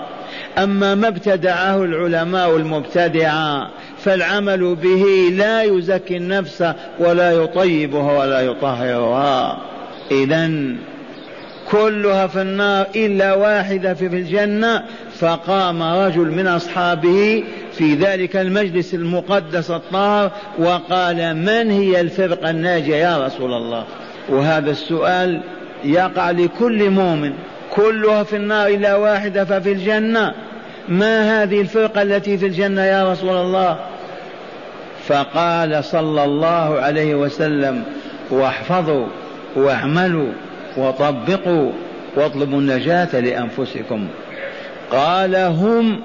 أما 0.59 0.95
ما 0.95 1.09
ابتدعه 1.09 1.85
العلماء 1.85 2.57
المبتدعة 2.57 3.71
فالعمل 3.99 4.75
به 4.75 5.05
لا 5.33 5.63
يزكي 5.63 6.17
النفس 6.17 6.65
ولا 6.99 7.33
يطيبها 7.33 8.19
ولا 8.19 8.41
يطهرها. 8.41 9.59
إذا 10.11 10.51
كلها 11.71 12.27
في 12.27 12.43
النار 12.43 12.87
إلا 12.97 13.35
واحدة 13.35 13.95
في 13.95 14.07
الجنة 14.07 14.83
فقام 15.19 15.83
رجل 15.83 16.31
من 16.31 16.47
أصحابه 16.47 17.45
في 17.73 17.95
ذلك 17.95 18.37
المجلس 18.37 18.95
المقدس 18.95 19.71
الطاهر 19.71 20.31
وقال 20.59 21.37
من 21.37 21.71
هي 21.71 22.01
الفرقة 22.01 22.51
الناجية 22.51 22.97
يا 22.97 23.27
رسول 23.27 23.53
الله؟ 23.53 23.85
وهذا 24.29 24.71
السؤال 24.71 25.41
يقع 25.85 26.31
لكل 26.31 26.91
مؤمن. 26.91 27.33
كلها 27.71 28.23
في 28.23 28.37
النار 28.37 28.69
إلا 28.69 28.97
واحدة 28.97 29.45
ففي 29.45 29.73
الجنة. 29.73 30.35
ما 30.89 31.43
هذه 31.43 31.61
الفرقة 31.61 32.03
التي 32.03 32.39
في 32.39 32.47
الجنة 32.47 32.83
يا 32.83 33.13
رسول 33.13 33.37
الله؟ 33.37 33.79
فقال 35.09 35.85
صلى 35.85 36.25
الله 36.25 36.81
عليه 36.81 37.15
وسلم 37.15 37.83
واحفظوا 38.31 39.07
واعملوا 39.57 40.33
وطبقوا 40.77 41.73
واطلبوا 42.17 42.59
النجاة 42.59 43.21
لأنفسكم. 43.21 44.07
قال 44.91 45.37
هم 45.37 46.01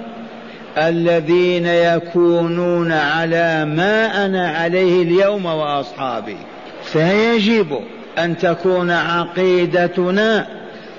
الذين 0.78 1.66
يكونون 1.66 2.92
على 2.92 3.66
ما 3.66 4.26
أنا 4.26 4.50
عليه 4.50 5.02
اليوم 5.04 5.46
وأصحابي. 5.46 6.38
فيجب 6.84 7.80
أن 8.18 8.38
تكون 8.38 8.92
عقيدتنا 8.92 10.48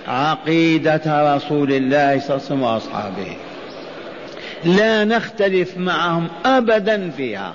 عقيدة 0.09 1.37
رسول 1.37 1.73
الله 1.73 2.21
صلى 2.21 2.27
الله 2.27 2.33
عليه 2.33 2.35
وسلم 2.35 2.63
وأصحابه. 2.63 3.37
لا 4.65 5.05
نختلف 5.05 5.79
معهم 5.79 6.29
أبدا 6.45 7.11
فيها. 7.11 7.55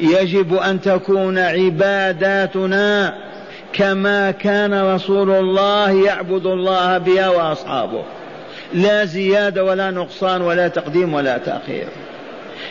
يجب 0.00 0.54
أن 0.54 0.80
تكون 0.80 1.38
عباداتنا 1.38 3.14
كما 3.72 4.30
كان 4.30 4.94
رسول 4.94 5.30
الله 5.30 5.90
يعبد 5.90 6.46
الله 6.46 6.98
بها 6.98 7.28
وأصحابه. 7.28 8.02
لا 8.74 9.04
زيادة 9.04 9.64
ولا 9.64 9.90
نقصان 9.90 10.42
ولا 10.42 10.68
تقديم 10.68 11.14
ولا 11.14 11.38
تأخير. 11.38 11.86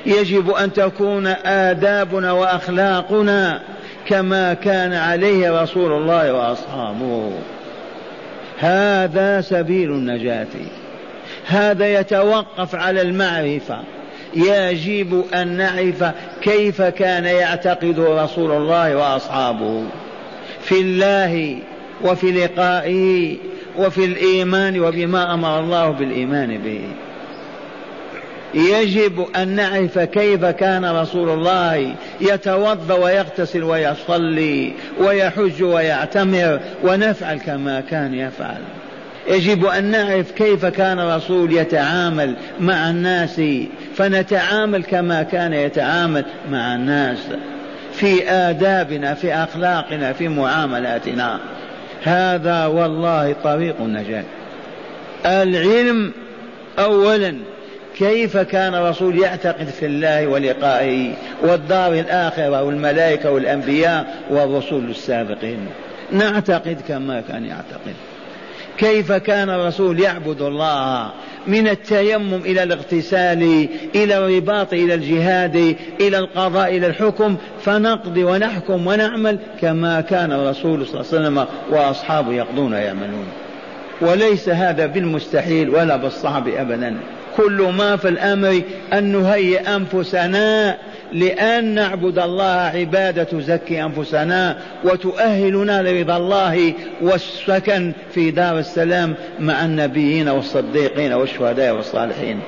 يجب 0.05 0.51
أن 0.51 0.73
تكون 0.73 1.27
آدابنا 1.45 2.31
وأخلاقنا 2.31 3.61
كما 4.07 4.53
كان 4.53 4.93
عليه 4.93 5.61
رسول 5.61 5.91
الله 5.91 6.33
وأصحابه. 6.33 7.31
هذا 8.59 9.41
سبيل 9.41 9.89
النجاة. 9.89 10.47
هذا 11.47 11.99
يتوقف 11.99 12.75
على 12.75 13.01
المعرفة. 13.01 13.79
يجب 14.35 15.23
أن 15.33 15.47
نعرف 15.47 16.03
كيف 16.41 16.81
كان 16.81 17.25
يعتقد 17.25 17.99
رسول 17.99 18.51
الله 18.51 18.95
وأصحابه. 18.95 19.83
في 20.65 20.81
الله 20.81 21.59
وفي 22.03 22.31
لقائه 22.31 23.37
وفي 23.77 24.05
الإيمان 24.05 24.79
وبما 24.79 25.33
أمر 25.33 25.59
الله 25.59 25.89
بالإيمان 25.89 26.57
به. 26.57 26.81
يجب 28.53 29.25
أن 29.35 29.47
نعرف 29.47 29.99
كيف 29.99 30.45
كان 30.45 30.85
رسول 30.85 31.29
الله 31.29 31.95
يتوضأ 32.21 32.93
ويغتسل 32.93 33.63
ويصلي 33.63 34.73
ويحج 34.99 35.63
ويعتمر 35.63 36.59
ونفعل 36.83 37.37
كما 37.37 37.81
كان 37.81 38.13
يفعل. 38.13 38.61
يجب 39.27 39.65
أن 39.65 39.83
نعرف 39.83 40.31
كيف 40.31 40.65
كان 40.65 40.99
الرسول 40.99 41.53
يتعامل 41.53 42.35
مع 42.59 42.89
الناس 42.89 43.41
فنتعامل 43.95 44.83
كما 44.83 45.23
كان 45.23 45.53
يتعامل 45.53 46.25
مع 46.51 46.75
الناس. 46.75 47.19
في 47.97 48.29
آدابنا 48.29 49.13
في 49.13 49.33
أخلاقنا 49.33 50.13
في 50.13 50.27
معاملاتنا. 50.27 51.39
هذا 52.03 52.65
والله 52.65 53.35
طريق 53.43 53.75
النجاة. 53.79 54.23
العلم 55.25 56.11
أولا 56.79 57.37
كيف 57.97 58.37
كان 58.37 58.75
الرسول 58.75 59.19
يعتقد 59.19 59.67
في 59.67 59.85
الله 59.85 60.27
ولقائه 60.27 61.13
والدار 61.41 61.93
الآخرة 61.93 62.63
والملائكة 62.63 63.31
والأنبياء 63.31 64.05
والرسل 64.29 64.89
السابقين؟ 64.89 65.67
نعتقد 66.11 66.77
كما 66.87 67.21
كان 67.21 67.45
يعتقد. 67.45 67.95
كيف 68.77 69.11
كان 69.11 69.49
الرسول 69.49 69.99
يعبد 69.99 70.41
الله 70.41 71.11
من 71.47 71.67
التيمم 71.67 72.41
إلى 72.45 72.63
الاغتسال 72.63 73.67
إلى 73.95 74.17
الرباط 74.17 74.73
إلى 74.73 74.93
الجهاد 74.93 75.75
إلى 76.01 76.17
القضاء 76.17 76.77
إلى 76.77 76.87
الحكم. 76.87 77.35
فنقضي 77.61 78.23
ونحكم 78.23 78.87
ونعمل 78.87 79.39
كما 79.61 80.01
كان 80.01 80.31
الرسول 80.31 80.87
صلى 80.87 81.01
الله 81.01 81.11
عليه 81.13 81.21
وسلم 81.21 81.45
وأصحابه 81.71 82.33
يقضون 82.33 82.73
ويعملون. 82.73 83.25
وليس 84.01 84.49
هذا 84.49 84.85
بالمستحيل 84.85 85.69
ولا 85.69 85.97
بالصعب 85.97 86.47
أبدا. 86.47 86.95
كل 87.37 87.71
ما 87.77 87.95
في 87.95 88.09
الأمر 88.09 88.61
أن 88.93 89.03
نهيئ 89.03 89.75
أنفسنا 89.75 90.77
لأن 91.13 91.65
نعبد 91.65 92.19
الله 92.19 92.71
عبادة 92.75 93.23
تزكي 93.23 93.83
أنفسنا 93.83 94.57
وتؤهلنا 94.83 95.81
لرضا 95.81 96.17
الله 96.17 96.73
والسكن 97.01 97.93
في 98.13 98.31
دار 98.31 98.59
السلام 98.59 99.15
مع 99.39 99.65
النبيين 99.65 100.29
والصديقين 100.29 101.13
والشهداء 101.13 101.75
والصالحين. 101.75 102.39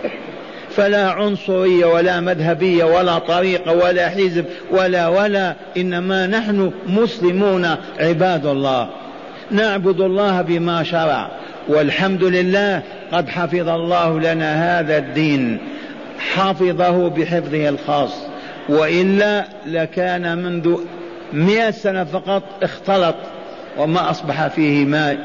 فلا 0.70 1.10
عنصرية 1.10 1.86
ولا 1.86 2.20
مذهبية 2.20 2.84
ولا 2.84 3.20
طريقة 3.20 3.72
ولا 3.72 4.10
حزب 4.10 4.46
ولا 4.72 5.08
ولا 5.08 5.56
إنما 5.78 6.28
نحن 6.28 6.72
مسلمون 6.88 7.68
عباد 8.00 8.46
الله. 8.46 8.90
نعبد 9.52 10.02
الله 10.02 10.42
بما 10.42 10.84
شرع 10.84 11.32
والحمد 11.68 12.24
لله 12.24 12.82
قد 13.12 13.30
حفظ 13.30 13.70
الله 13.70 14.20
لنا 14.20 14.80
هذا 14.80 14.98
الدين 14.98 15.60
حفظه 16.20 17.10
بحفظه 17.10 17.70
الخاص. 17.70 18.28
وإلا 18.70 19.46
لكان 19.66 20.38
منذ 20.38 20.76
مئة 21.34 21.72
سنة 21.72 22.04
فقط 22.04 22.44
اختلط 22.64 23.16
وما 23.78 24.10
أصبح 24.10 24.48
فيه 24.48 24.86
ماء 24.86 25.18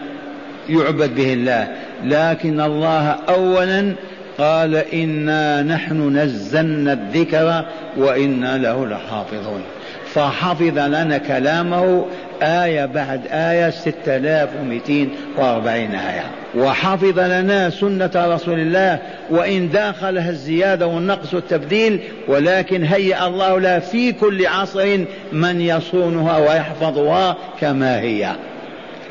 يعبد 0.69 1.15
به 1.15 1.33
الله. 1.33 1.69
لكن 2.05 2.61
الله 2.61 3.09
أولا 3.29 3.95
قال 4.39 4.77
إنا 4.77 5.63
نحن 5.63 6.17
نزلنا 6.17 6.93
الذكر 6.93 7.65
وإنا 7.97 8.59
له 8.59 8.87
لحافظون. 8.87 9.63
فحفظ 10.07 10.79
لنا 10.79 11.19
كلامه 11.19 12.07
آية 12.43 12.87
بعد 12.87 13.21
آية 13.31 13.71
ستة 13.71 14.17
آلاف 14.17 14.49
ومئتين 14.61 15.11
وأربعين 15.39 15.95
آية. 15.95 16.25
وحفظ 16.55 17.19
لنا 17.19 17.71
سنة 17.71 18.11
رسول 18.15 18.59
الله 18.59 18.99
وإن 19.31 19.71
داخلها 19.71 20.31
الزيادة 20.31 20.87
والنقص 20.87 21.35
والتبديل 21.35 22.01
ولكن 22.29 22.85
هيأ 22.85 23.27
الله 23.27 23.61
لها 23.61 23.79
في 23.79 24.13
كل 24.13 24.47
عصر 24.47 24.99
من 25.33 25.61
يصونها 25.61 26.39
ويحفظها 26.39 27.37
كما 27.61 28.01
هي. 28.01 28.33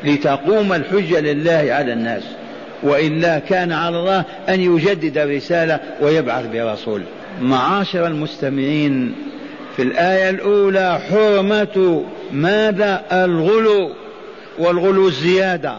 لتقوم 0.04 0.72
الحجة 0.72 1.20
لله 1.20 1.66
على 1.70 1.92
الناس 1.92 2.22
وإلا 2.82 3.38
كان 3.38 3.72
على 3.72 3.96
الله 3.96 4.24
أن 4.48 4.60
يجدد 4.60 5.18
الرسالة 5.18 5.80
ويبعث 6.00 6.46
برسول. 6.46 7.02
معاشر 7.40 8.06
المستمعين 8.06 9.14
في 9.76 9.82
الآية 9.82 10.30
الأولى 10.30 10.98
حرمة 11.10 12.04
ماذا 12.32 13.02
الغلو 13.12 13.90
والغلو 14.58 15.08
الزيادة؟ 15.08 15.74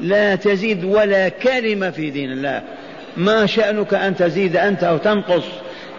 لا 0.00 0.34
تزيد 0.34 0.84
ولا 0.84 1.28
كلمة 1.28 1.90
في 1.90 2.10
دين 2.10 2.32
الله. 2.32 2.62
ما 3.16 3.46
شأنك 3.46 3.94
أن 3.94 4.16
تزيد 4.16 4.56
أنت 4.56 4.84
أو 4.84 4.96
تنقص؟ 4.96 5.44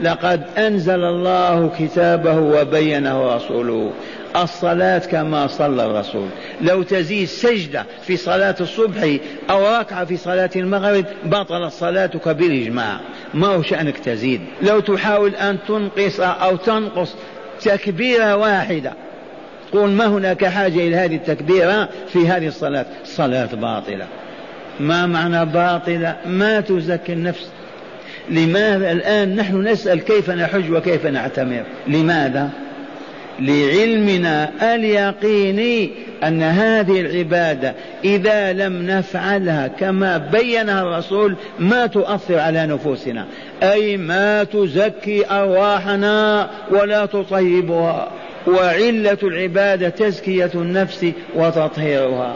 لقد 0.01 0.41
أنزل 0.57 1.03
الله 1.03 1.71
كتابه 1.79 2.39
وبينه 2.39 3.35
رسوله. 3.35 3.91
الصلاة 4.35 4.97
كما 4.97 5.47
صلى 5.47 5.85
الرسول. 5.85 6.27
لو 6.61 6.83
تزيد 6.83 7.27
سجدة 7.27 7.85
في 8.03 8.17
صلاة 8.17 8.55
الصبح 8.61 9.17
أو 9.49 9.79
ركعة 9.79 10.05
في 10.05 10.17
صلاة 10.17 10.49
المغرب 10.55 11.05
بطلت 11.25 11.73
صلاتك 11.73 12.27
بالإجماع. 12.29 12.99
ما 13.33 13.47
هو 13.47 13.61
شأنك 13.61 13.97
تزيد؟ 13.97 14.41
لو 14.61 14.79
تحاول 14.79 15.35
أن 15.35 15.57
تنقص 15.67 16.19
أو 16.19 16.55
تنقص 16.55 17.15
تكبيرة 17.61 18.35
واحدة. 18.35 18.93
قول 19.73 19.89
ما 19.89 20.07
هناك 20.07 20.45
حاجة 20.45 20.87
إلى 20.87 20.95
هذه 20.95 21.15
التكبيرة 21.15 21.89
في 22.07 22.27
هذه 22.27 22.47
الصلاة؟ 22.47 22.85
الصلاة 23.03 23.55
باطلة. 23.55 24.05
ما 24.79 25.05
معنى 25.05 25.45
باطلة؟ 25.45 26.15
ما 26.25 26.59
تزكي 26.59 27.13
النفس. 27.13 27.49
لماذا 28.29 28.91
الآن 28.91 29.35
نحن 29.35 29.67
نسأل 29.67 29.99
كيف 29.99 30.29
نحج 30.29 30.71
وكيف 30.71 31.05
نعتمر؟ 31.05 31.63
لماذا؟ 31.87 32.49
لعلمنا 33.39 34.51
اليقيني 34.75 35.91
أن 36.23 36.43
هذه 36.43 37.01
العبادة 37.01 37.73
إذا 38.03 38.53
لم 38.53 38.87
نفعلها 38.87 39.67
كما 39.67 40.17
بينها 40.17 40.81
الرسول 40.81 41.35
ما 41.59 41.85
تؤثر 41.85 42.39
على 42.39 42.67
نفوسنا. 42.67 43.25
أي 43.63 43.97
ما 43.97 44.43
تزكي 44.43 45.31
أرواحنا 45.31 46.49
ولا 46.71 47.05
تطيبها. 47.05 48.07
وعلة 48.47 49.17
العبادة 49.23 49.89
تزكية 49.89 50.51
النفس 50.55 51.05
وتطهيرها. 51.35 52.35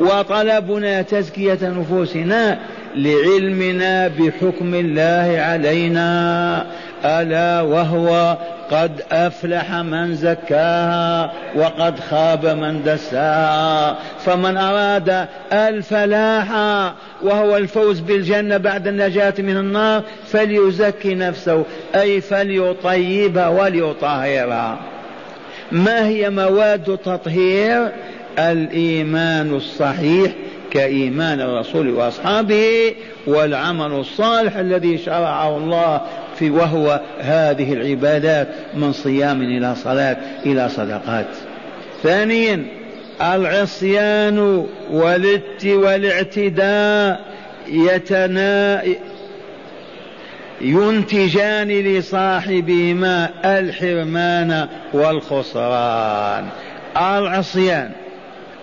وطلبنا 0.00 1.02
تزكية 1.02 1.58
نفوسنا 1.62 2.58
لعلمنا 2.96 4.08
بحكم 4.08 4.74
الله 4.74 5.40
علينا. 5.40 6.66
ألا 7.04 7.60
وهو 7.60 8.36
قد 8.70 9.02
أفلح 9.12 9.72
من 9.72 10.14
زكاها 10.14 11.32
وقد 11.56 12.00
خاب 12.00 12.46
من 12.46 12.82
دساها. 12.82 13.98
فمن 14.24 14.56
أراد 14.56 15.26
الفلاح 15.52 16.50
وهو 17.22 17.56
الفوز 17.56 18.00
بالجنة 18.00 18.56
بعد 18.56 18.86
النجاة 18.86 19.34
من 19.38 19.56
النار 19.56 20.02
فليزكي 20.26 21.14
نفسه 21.14 21.64
أي 21.94 22.20
فليطيبها 22.20 23.48
وليطهرها. 23.48 24.93
ما 25.72 26.06
هي 26.06 26.30
مواد 26.30 26.88
التطهير 26.88 27.92
الإيمان 28.38 29.56
الصحيح 29.56 30.32
كإيمان 30.70 31.40
الرسول 31.40 31.90
وأصحابه 31.90 32.94
والعمل 33.26 33.92
الصالح 33.92 34.56
الذي 34.56 34.98
شرعه 34.98 35.56
الله 35.56 36.00
في 36.38 36.50
وهو 36.50 37.00
هذه 37.20 37.72
العبادات 37.72 38.48
من 38.74 38.92
صيام 38.92 39.42
إلى 39.42 39.74
صلاة 39.74 40.16
إلى 40.46 40.68
صدقات. 40.68 41.26
ثانيا 42.02 42.64
العصيان 43.22 44.66
والإعتداء 45.66 47.20
يتنا 47.68 48.82
ينتجان 50.60 51.68
لصاحبهما 51.68 53.30
الحرمان 53.44 54.68
والخسران. 54.92 56.46
العصيان 56.96 57.90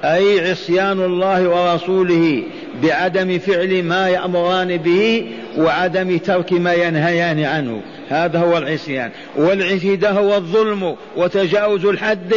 أي 0.04 0.49
عصيان 0.49 0.99
الله 0.99 1.49
ورسوله 1.49 2.43
بعدم 2.84 3.39
فعل 3.39 3.84
ما 3.84 4.10
يأمران 4.10 4.77
به 4.77 5.32
وعدم 5.58 6.17
ترك 6.17 6.54
ما 6.54 6.73
ينهيان 6.73 7.43
عنه. 7.43 7.82
هذا 8.12 8.39
هو 8.39 8.58
العصيان 8.58 9.12
والاعتداء 9.36 10.13
هو 10.13 10.36
الظلم 10.36 10.95
وتجاوز 11.17 11.86
الحد. 11.86 12.34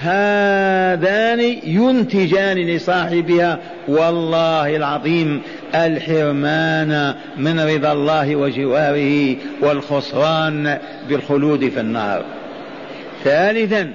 هذان 0.00 1.40
ينتجان 1.64 2.56
لصاحبها 2.56 3.58
والله 3.88 4.76
العظيم 4.76 5.42
الحرمان 5.74 7.14
من 7.36 7.60
رضا 7.60 7.92
الله 7.92 8.36
وجواره 8.36 9.36
والخسران 9.60 10.78
بالخلود 11.08 11.68
في 11.68 11.80
النار. 11.80 12.24
ثالثا 13.24 13.92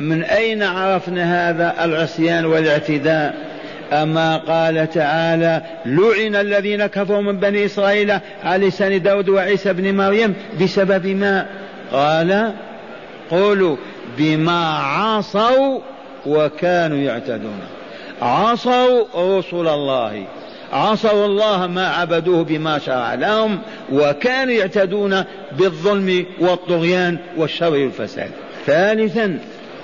من 0.00 0.22
أين 0.22 0.62
عرفنا 0.62 1.50
هذا 1.50 1.84
العصيان 1.84 2.44
والاعتداء؟ 2.44 3.47
أما 3.92 4.36
قال 4.36 4.90
تعالى 4.90 5.62
لعن 5.86 6.36
الذين 6.36 6.86
كفروا 6.86 7.22
من 7.22 7.40
بني 7.40 7.64
إسرائيل 7.64 8.18
على 8.44 8.68
لسان 8.68 9.02
داود 9.02 9.28
وعيسى 9.28 9.72
بن 9.72 9.96
مريم 9.96 10.34
بسبب 10.60 11.06
ما؟ 11.06 11.46
قال 11.92 12.52
قولوا 13.30 13.76
بما 14.18 14.78
عصوا 14.78 15.80
وكانوا 16.26 16.98
يعتدون. 16.98 17.60
عصوا 18.22 19.04
رسل 19.16 19.68
الله. 19.68 20.24
عصوا 20.72 21.26
الله 21.26 21.66
ما 21.66 21.88
عبدوه 21.88 22.44
بما 22.44 22.78
شرع 22.78 23.14
لهم 23.14 23.58
وكانوا 23.92 24.54
يعتدون 24.54 25.24
بالظلم 25.58 26.26
والطغيان 26.40 27.18
والشر 27.36 27.72
والفساد. 27.72 28.30
ثالثا 28.66 29.38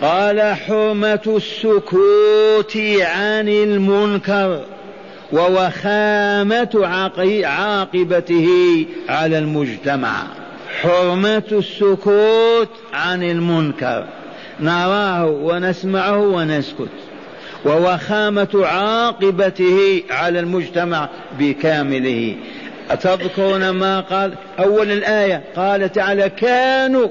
قال 0.05 0.55
حرمة 0.55 1.21
السكوت 1.27 2.77
عن 3.01 3.49
المنكر 3.49 4.61
ووخامة 5.33 6.81
عاقبته 7.45 8.49
على 9.09 9.39
المجتمع. 9.39 10.13
حرمة 10.83 11.43
السكوت 11.53 12.69
عن 12.93 13.23
المنكر. 13.23 14.07
نراه 14.61 15.27
ونسمعه 15.27 16.19
ونسكت. 16.19 16.89
ووخامة 17.67 18.49
عاقبته 18.55 20.03
على 20.11 20.41
المجتمع 20.41 21.09
بكامله. 21.39 22.37
أتذكرون 22.91 23.71
ما 23.71 24.01
قال 24.01 24.33
أول 24.59 24.91
الآية 24.91 25.43
قال 25.57 25.93
تعالى 25.93 26.29
كانوا 26.29 27.09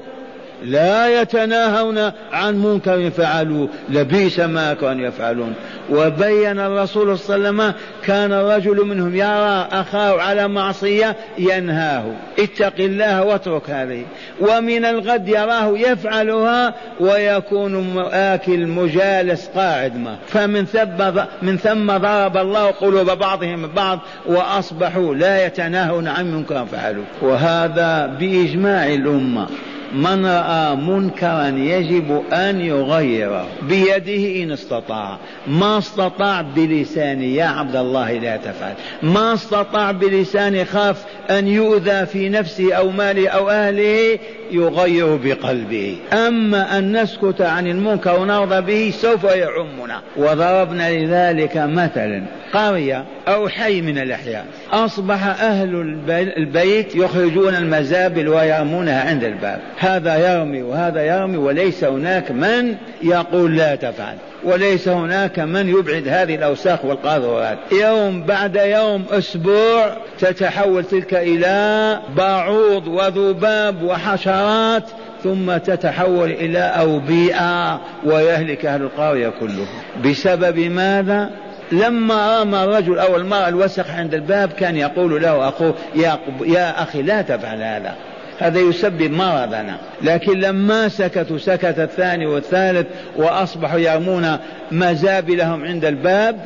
لا 0.64 1.20
يتناهون 1.20 1.98
عن 2.32 2.54
منكر 2.54 3.10
فعلوه 3.10 3.68
لبيس 3.88 4.40
ما 4.40 4.74
كانوا 4.74 5.06
يفعلون. 5.06 5.54
وبين 5.90 6.60
الرسول 6.60 7.18
صلى 7.18 7.36
الله 7.36 7.48
عليه 7.48 7.58
وسلم 7.58 7.74
كان 8.04 8.32
الرجل 8.32 8.86
منهم 8.86 9.14
يرى 9.14 9.68
أخاه 9.72 10.20
على 10.20 10.48
معصية 10.48 11.16
ينهاه. 11.38 12.04
اتق 12.38 12.74
الله 12.78 13.24
واترك 13.24 13.70
هذه. 13.70 14.04
ومن 14.40 14.84
الغد 14.84 15.28
يراه 15.28 15.78
يفعلها 15.78 16.74
ويكون 17.00 17.98
آكل 18.12 18.66
مجالس 18.66 19.50
قاعد 19.56 19.96
ما. 19.96 20.16
فمن 20.26 20.64
ثم 20.64 21.22
من 21.42 21.56
ثم 21.56 21.96
ضرب 21.96 22.36
الله 22.36 22.70
قلوب 22.70 23.10
بعضهم 23.10 23.66
بعض 23.66 23.98
وأصبحوا 24.26 25.14
لا 25.14 25.46
يتناهون 25.46 26.08
عن 26.08 26.34
منكر 26.34 26.66
فعلوه 26.66 27.04
وهذا 27.22 28.06
بإجماع 28.06 28.86
الأمة. 28.86 29.46
من 29.94 30.26
راى 30.26 30.76
منكرا 30.76 31.48
يجب 31.48 32.22
أن 32.32 32.60
يغيره 32.60 33.46
بيده 33.62 34.42
إن 34.42 34.52
استطاع. 34.52 35.18
ما 35.46 35.78
استطاع 35.78 36.40
بلسانه 36.40 37.24
يا 37.24 37.44
عبد 37.44 37.76
الله 37.76 38.12
لا 38.12 38.36
تفعل. 38.36 38.74
ما 39.02 39.34
استطاع 39.34 39.90
بلسانه 39.90 40.64
خاف 40.64 41.04
أن 41.30 41.48
يؤذى 41.48 42.06
في 42.06 42.28
نفسه 42.28 42.74
أو 42.74 42.90
ماله 42.90 43.28
أو 43.28 43.50
أهله 43.50 44.18
يغير 44.50 45.16
بقلبه. 45.16 45.96
أما 46.12 46.78
أن 46.78 47.02
نسكت 47.02 47.40
عن 47.40 47.66
المنكر 47.66 48.20
ونرضى 48.20 48.60
به 48.60 48.90
سوف 48.96 49.24
يعمنا. 49.24 50.02
وضربنا 50.16 50.90
لذلك 50.90 51.56
مثلا 51.56 52.22
قرية 52.52 53.04
أو 53.28 53.48
حي 53.48 53.80
من 53.80 53.98
الأحياء. 53.98 54.46
أصبح 54.72 55.26
أهل 55.26 56.00
البيت 56.36 56.96
يخرجون 56.96 57.54
المزابل 57.54 58.28
ويرمونها 58.28 59.08
عند 59.10 59.24
الباب. 59.24 59.60
هذا 59.78 60.34
يرمي 60.34 60.62
وهذا 60.62 61.02
يرمي 61.02 61.36
وليس 61.36 61.84
هناك 61.84 62.30
من 62.30 62.74
يقول 63.02 63.56
لا 63.56 63.74
تفعل. 63.74 64.16
وليس 64.44 64.88
هناك 64.88 65.38
من 65.38 65.68
يبعد 65.68 66.08
هذه 66.08 66.34
الأوساخ 66.34 66.84
والقاذورات. 66.84 67.58
يوم 67.72 68.22
بعد 68.22 68.56
يوم 68.56 69.04
أسبوع 69.10 69.96
تتحول 70.18 70.84
تلك 70.84 71.14
إلى 71.14 72.00
بعوض 72.16 72.88
وذباب 72.88 73.82
وحشرات 73.82 74.84
ثم 75.24 75.56
تتحول 75.56 76.30
إلى 76.30 76.58
أوبئة 76.58 77.80
ويهلك 78.04 78.66
أهل 78.66 78.82
القرية 78.82 79.28
كلهم. 79.28 79.66
بسبب 80.04 80.58
ماذا؟ 80.58 81.30
لما 81.72 82.42
رمى 82.42 82.64
الرجل 82.64 82.98
أو 82.98 83.16
المرأة 83.16 83.48
الوسخ 83.48 83.90
عند 83.90 84.14
الباب 84.14 84.52
كان 84.52 84.76
يقول 84.76 85.22
له 85.22 85.48
أخوه 85.48 85.74
يا, 85.94 86.18
يا 86.46 86.82
أخي 86.82 87.02
لا 87.02 87.22
تفعل 87.22 87.62
هذا. 87.62 87.94
هذا 88.38 88.60
يسبب 88.60 89.10
مرضنا. 89.10 89.78
لكن 90.02 90.40
لما 90.40 90.88
سكتوا 90.88 91.38
سكت 91.38 91.78
الثاني 91.78 92.26
والثالث 92.26 92.86
وأصبحوا 93.16 93.78
يرمون 93.78 94.36
مزابلهم 94.72 95.64
عند 95.64 95.84
الباب 95.84 96.40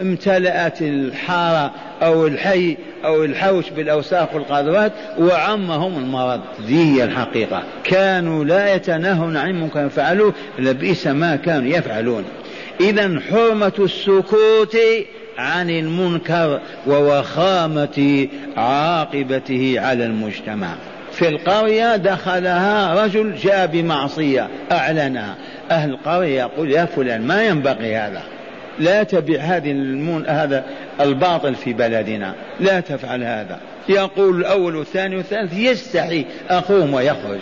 امتلأت 0.00 0.82
الحارة 0.82 1.72
أو 2.02 2.26
الحي 2.26 2.76
أو 3.04 3.24
الحوش 3.24 3.70
بالأوساخ 3.70 4.34
والقاذورات 4.34 4.92
وعمهم 5.18 5.98
المرض. 5.98 6.40
ذي 6.66 6.94
هي 6.94 7.04
الحقيقة. 7.04 7.62
كانوا 7.84 8.44
لا 8.44 8.74
يتناهون 8.74 9.36
عن 9.36 9.60
منكر 9.60 9.86
يفعلوه 9.86 10.34
لبئس 10.58 11.06
ما 11.06 11.36
كانوا 11.36 11.68
يفعلون. 11.68 12.24
إذا 12.80 13.20
حرمة 13.30 13.72
السكوت 13.78 14.76
عن 15.38 15.70
المنكر 15.70 16.60
ووخامة 16.86 18.28
عاقبته 18.56 19.74
على 19.78 20.06
المجتمع. 20.06 20.74
في 21.20 21.28
القرية 21.28 21.96
دخلها 21.96 23.04
رجل 23.04 23.34
جاء 23.34 23.66
بمعصية 23.66 24.48
أعلنها. 24.72 25.34
أهل 25.70 25.90
القرية 25.90 26.40
يقول 26.40 26.70
يا 26.70 26.84
فلان 26.84 27.26
ما 27.26 27.44
ينبغي 27.44 27.96
هذا. 27.96 28.22
لا 28.78 29.02
تبع 29.02 29.40
هذه 29.40 30.22
هذا 30.26 30.64
الباطل 31.00 31.54
في 31.54 31.72
بلدنا. 31.72 32.34
لا 32.60 32.80
تفعل 32.80 33.22
هذا. 33.22 33.58
يقول 33.88 34.40
الأول 34.40 34.76
والثاني 34.76 35.16
والثالث 35.16 35.58
يستحي 35.58 36.24
أخوهم 36.50 36.94
ويخرج 36.94 37.40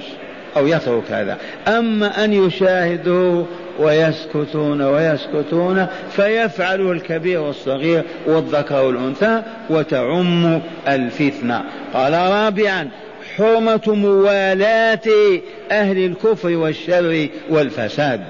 أو 0.56 0.66
يترك 0.66 1.12
هذا. 1.12 1.36
أما 1.68 2.24
أن 2.24 2.32
يشاهدوا 2.32 3.44
ويسكتون 3.78 4.82
ويسكتون 4.82 5.86
فيفعله 6.10 6.92
الكبير 6.92 7.40
والصغير 7.40 8.02
والذكر 8.26 8.84
والأنثى 8.84 9.42
وتعم 9.70 10.60
الفتنة. 10.88 11.64
قال 11.94 12.12
رابعا 12.12 12.88
حرمة 13.38 13.80
موالاة 13.86 15.08
أهل 15.70 15.98
الكفر 16.04 16.48
والشر 16.48 17.28
والفساد. 17.50 18.20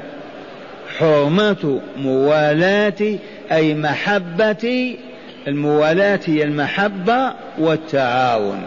حرمة 0.98 1.80
موالاة 1.96 3.18
أي 3.52 3.74
محبة 3.74 4.96
الموالاة 5.48 6.20
هي 6.24 6.42
المحبة 6.42 7.32
والتعاون. 7.58 8.62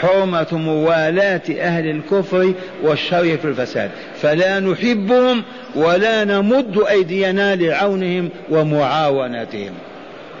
حرمة 0.00 0.46
موالاة 0.52 1.42
أهل 1.60 1.90
الكفر 1.90 2.52
والشر 2.82 3.36
في 3.36 3.44
الفساد. 3.44 3.90
فلا 4.22 4.60
نحبهم 4.60 5.42
ولا 5.74 6.24
نمد 6.24 6.78
أيدينا 6.90 7.56
لعونهم 7.56 8.28
ومعاونتهم. 8.50 9.72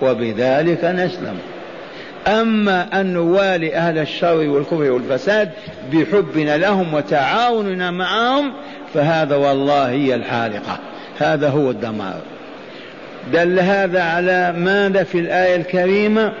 وبذلك 0.02 0.84
نسلم. 0.84 1.38
أما 2.26 3.00
أن 3.00 3.12
نوالي 3.12 3.74
أهل 3.74 3.98
الشر 3.98 4.36
والكفر 4.36 4.90
والفساد 4.90 5.50
بحبنا 5.92 6.56
لهم 6.56 6.94
وتعاوننا 6.94 7.90
معهم 7.90 8.52
فهذا 8.94 9.36
والله 9.36 9.90
هي 9.90 10.14
الحالقة. 10.14 10.78
هذا 11.18 11.48
هو 11.48 11.70
الدمار. 11.70 12.20
دل 13.32 13.60
هذا 13.60 14.02
على 14.02 14.54
ماذا 14.56 15.02
في 15.04 15.18
الآية 15.18 15.56
الكريمة؟ 15.56 16.32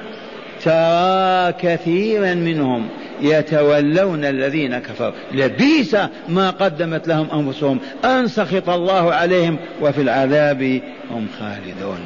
ترى 0.64 1.52
كثيرا 1.52 2.34
منهم 2.34 2.88
يتولون 3.20 4.24
الذين 4.24 4.78
كفروا. 4.78 5.12
لبيس 5.32 5.96
ما 6.28 6.50
قدمت 6.50 7.08
لهم 7.08 7.28
أنفسهم. 7.32 7.78
أن 8.04 8.28
سخط 8.28 8.68
الله 8.68 9.14
عليهم 9.14 9.56
وفي 9.80 10.00
العذاب 10.00 10.80
هم 11.10 11.26
خالدون. 11.38 12.00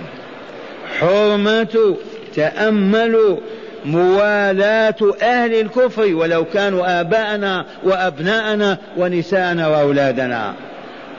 حرمة 1.00 1.96
تأملوا 2.34 3.36
موالاة 3.84 5.14
أهل 5.22 5.60
الكفر 5.60 6.14
ولو 6.14 6.44
كانوا 6.44 7.00
آباءنا 7.00 7.66
وأبناءنا 7.84 8.78
ونساءنا 8.96 9.68
وأولادنا. 9.68 10.54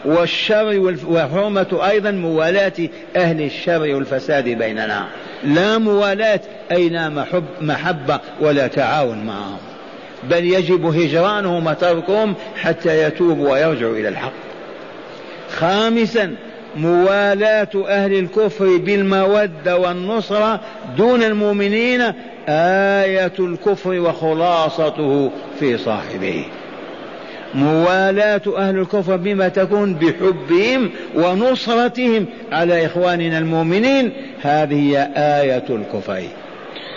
والشر 0.06 0.96
وحرمة 1.08 1.80
أيضا 1.90 2.12
موالاة 2.12 2.74
أهل 3.16 3.42
الشر 3.42 3.82
والفساد 3.82 4.44
بيننا. 4.44 5.08
لا 5.44 5.78
موالاة 5.78 6.40
أين 6.72 7.12
محب 7.12 7.44
محبة 7.62 8.20
ولا 8.42 8.68
تعاون 8.68 9.26
معهم. 9.26 9.58
بل 10.24 10.46
يجب 10.46 10.86
هجرانهم 10.86 11.68
وتركهم 11.68 12.36
حتى 12.62 13.04
يتوبوا 13.04 13.52
ويرجعوا 13.52 13.96
إلى 13.96 14.10
الحق. 14.10 14.34
خامسا 15.58 16.36
موالاة 16.76 17.70
أهل 17.88 18.14
الكفر 18.14 18.78
بالمودة 18.78 19.78
والنصرة 19.78 20.60
دون 20.98 21.24
المؤمنين 21.24 22.02
آية 22.50 23.34
الكفر 23.40 24.00
وخلاصته 24.00 25.32
في 25.60 25.78
صاحبه. 25.78 26.46
موالاة 27.56 28.42
أهل 28.58 28.80
الكفر 28.80 29.16
بما 29.16 29.48
تكون 29.48 29.94
بحبهم 29.94 30.90
ونصرتهم 31.16 32.26
على 32.52 32.86
إخواننا 32.86 33.38
المؤمنين 33.38 34.12
هذه 34.42 34.76
هي 34.76 35.10
آية 35.16 35.66
الكفر. 35.70 36.24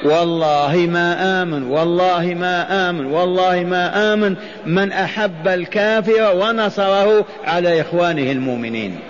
والله 0.04 0.88
ما 0.90 1.42
آمن 1.42 1.62
والله 1.62 2.34
ما 2.40 2.90
آمن 2.90 3.06
والله 3.06 3.64
ما 3.64 4.12
آمن 4.14 4.36
من 4.66 4.92
أحب 4.92 5.48
الكافر 5.48 6.36
ونصره 6.36 7.24
على 7.44 7.80
إخوانه 7.80 8.32
المؤمنين. 8.32 9.09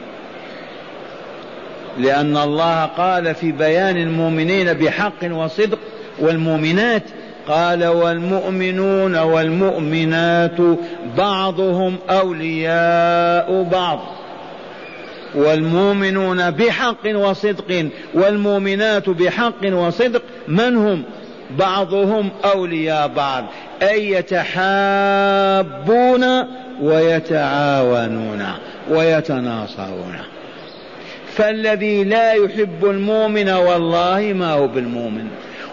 لأن 2.03 2.37
الله 2.37 2.85
قال 2.85 3.35
في 3.35 3.53
بيان 3.53 3.97
المؤمنين 3.97 4.73
بحق 4.73 5.25
وصدق 5.25 5.79
والمؤمنات 6.19 7.03
قال 7.49 7.87
والمؤمنون 7.87 9.17
والمؤمنات 9.17 10.57
بعضهم 11.19 11.97
أولياء 12.11 13.63
بعض. 13.63 14.01
والمؤمنون 15.35 16.51
بحق 16.51 17.07
وصدق 17.15 17.89
والمؤمنات 18.15 19.11
بحق 19.11 19.67
وصدق 19.73 20.23
من 20.49 20.77
هم؟ 20.77 21.03
بعضهم 21.59 22.31
أولياء 22.45 23.09
بعض. 23.09 23.45
أي 23.83 24.11
يتحابون 24.11 25.45
ويتعاونون 26.83 28.47
ويتناصرون. 28.91 30.17
فالذي 31.37 32.05
لا 32.05 32.33
يحب 32.33 32.85
المؤمن 32.85 33.51
والله 33.51 34.33
ما 34.37 34.53
هو 34.53 34.69
بالمؤمن. 34.69 35.27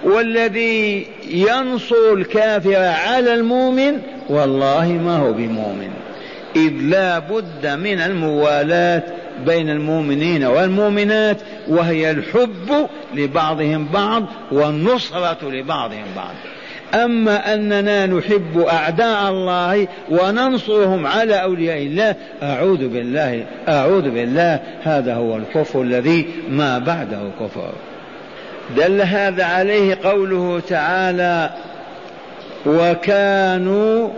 والذي 0.04 1.08
ينصر 1.30 2.14
الكافر 2.14 2.76
على 2.76 3.34
المؤمن 3.34 4.02
والله 4.30 4.88
ما 4.88 5.18
هو 5.18 5.34
بمؤمن. 5.34 5.90
إذ 6.56 6.72
لا 6.82 7.20
بد 7.20 7.68
من 7.68 8.02
الموالاة 8.02 9.04
بين 9.46 9.70
المؤمنين 9.70 10.44
والمؤمنات 10.44 11.38
وهي 11.68 12.12
الحب 12.12 12.88
لبعضهم 13.16 13.88
بعض 13.94 14.24
والنصرة 14.52 15.50
لبعضهم 15.50 16.06
بعض. 16.16 16.36
أما 16.94 17.54
أننا 17.54 18.06
نحب 18.06 18.60
أعداء 18.60 19.30
الله 19.30 19.88
وننصرهم 20.10 21.08
على 21.08 21.44
أولياء 21.44 21.78
الله 21.78 22.16
أعوذ 22.44 22.88
بالله 22.88 23.46
أعوذ 23.68 24.10
بالله 24.10 24.60
هذا 24.84 25.16
هو 25.16 25.38
الكفر 25.38 25.82
الذي 25.82 26.28
ما 26.50 26.80
بعده 26.80 27.20
كفر. 27.40 27.72
دل 28.78 29.02
هذا 29.02 29.44
عليه 29.44 29.98
قوله 30.04 30.62
تعالى 30.70 31.50
وكانوا 32.66 34.10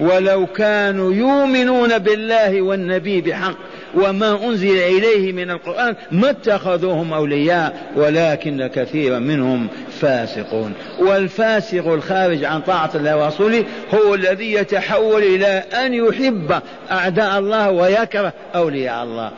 ولو 0.00 0.46
كانوا 0.46 1.12
يؤمنون 1.12 1.98
بالله 1.98 2.62
والنبي 2.62 3.20
بحق 3.20 3.54
وما 3.94 4.44
أنزل 4.44 4.78
إليه 4.78 5.32
من 5.32 5.50
القرآن 5.50 5.94
ما 6.10 6.30
اتخذوهم 6.30 7.12
أولياء 7.12 7.92
ولكن 7.96 8.66
كثيرا 8.66 9.18
منهم 9.18 9.68
فاسقون. 10.00 10.72
والفاسق 10.98 11.92
الخارج 11.92 12.44
عن 12.44 12.60
طاعة 12.60 12.90
الله 12.94 13.16
ورسوله 13.24 13.64
هو 13.94 14.14
الذي 14.14 14.52
يتحول 14.52 15.22
إلى 15.22 15.64
أن 15.86 15.94
يحب 15.94 16.60
أعداء 16.90 17.38
الله 17.38 17.70
ويكره 17.70 18.32
أولياء 18.54 19.04
الله. 19.04 19.30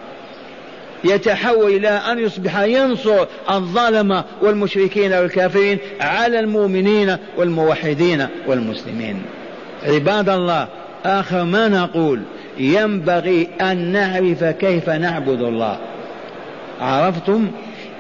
يتحول 1.05 1.71
إلى 1.71 1.89
أن 1.89 2.19
يصبح 2.19 2.61
ينصر 2.61 3.27
الظالمة 3.51 4.25
والمشركين 4.43 5.13
والكافرين 5.13 5.79
على 6.01 6.41
المؤمنين 6.41 7.17
والموحدين 7.37 8.27
والمسلمين. 8.47 9.23
عباد 9.87 10.29
الله 10.29 10.69
آخر 11.05 11.45
ما 11.45 11.69
نقول 11.69 12.21
ينبغي 12.59 13.49
أن 13.61 13.93
نعرف 13.93 14.45
كيف 14.45 14.91
نعبد 14.91 15.43
الله. 15.43 15.79
عرفتم؟ 16.81 17.51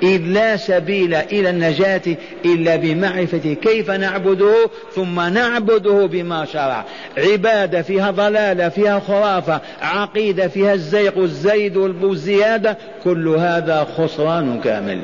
إذ 0.02 0.20
لا 0.20 0.56
سبيل 0.56 1.14
إلى 1.14 1.50
النجاة 1.50 2.02
إلا 2.44 2.76
بمعرفة 2.76 3.54
كيف 3.62 3.90
نعبده 3.90 4.54
ثم 4.94 5.20
نعبده 5.20 6.06
بما 6.06 6.44
شرع. 6.44 6.84
عبادة 7.18 7.82
فيها 7.82 8.10
ضلالة 8.10 8.68
فيها 8.68 9.00
خرافة 9.00 9.60
عقيدة 9.82 10.48
فيها 10.48 10.74
الزيق 10.74 11.18
الزيد 11.18 11.76
والزيادة 11.76 12.78
كل 13.04 13.28
هذا 13.28 13.86
خسران 13.98 14.60
كامل. 14.64 15.00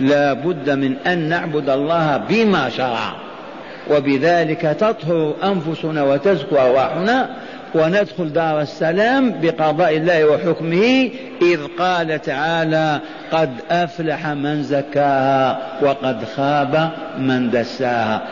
لا 0.00 0.32
بد 0.32 0.70
من 0.70 0.96
أن 1.06 1.18
نعبد 1.18 1.70
الله 1.70 2.16
بما 2.16 2.68
شرع. 2.68 3.28
وبذلك 3.90 4.76
تطهر 4.80 5.34
أنفسنا 5.44 6.02
وتزكو 6.02 6.56
أرواحنا 6.56 7.30
وندخل 7.74 8.32
دار 8.32 8.60
السلام 8.60 9.34
بقضاء 9.42 9.96
الله 9.96 10.24
وحكمه 10.24 11.10
إذ 11.42 11.60
قال 11.78 12.22
تعالى 12.22 13.00
قد 13.32 13.50
أفلح 13.70 14.26
من 14.26 14.62
زكاها 14.62 15.58
وقد 15.82 16.24
خاب 16.36 16.90
من 17.18 17.50
دساها. 17.50 18.22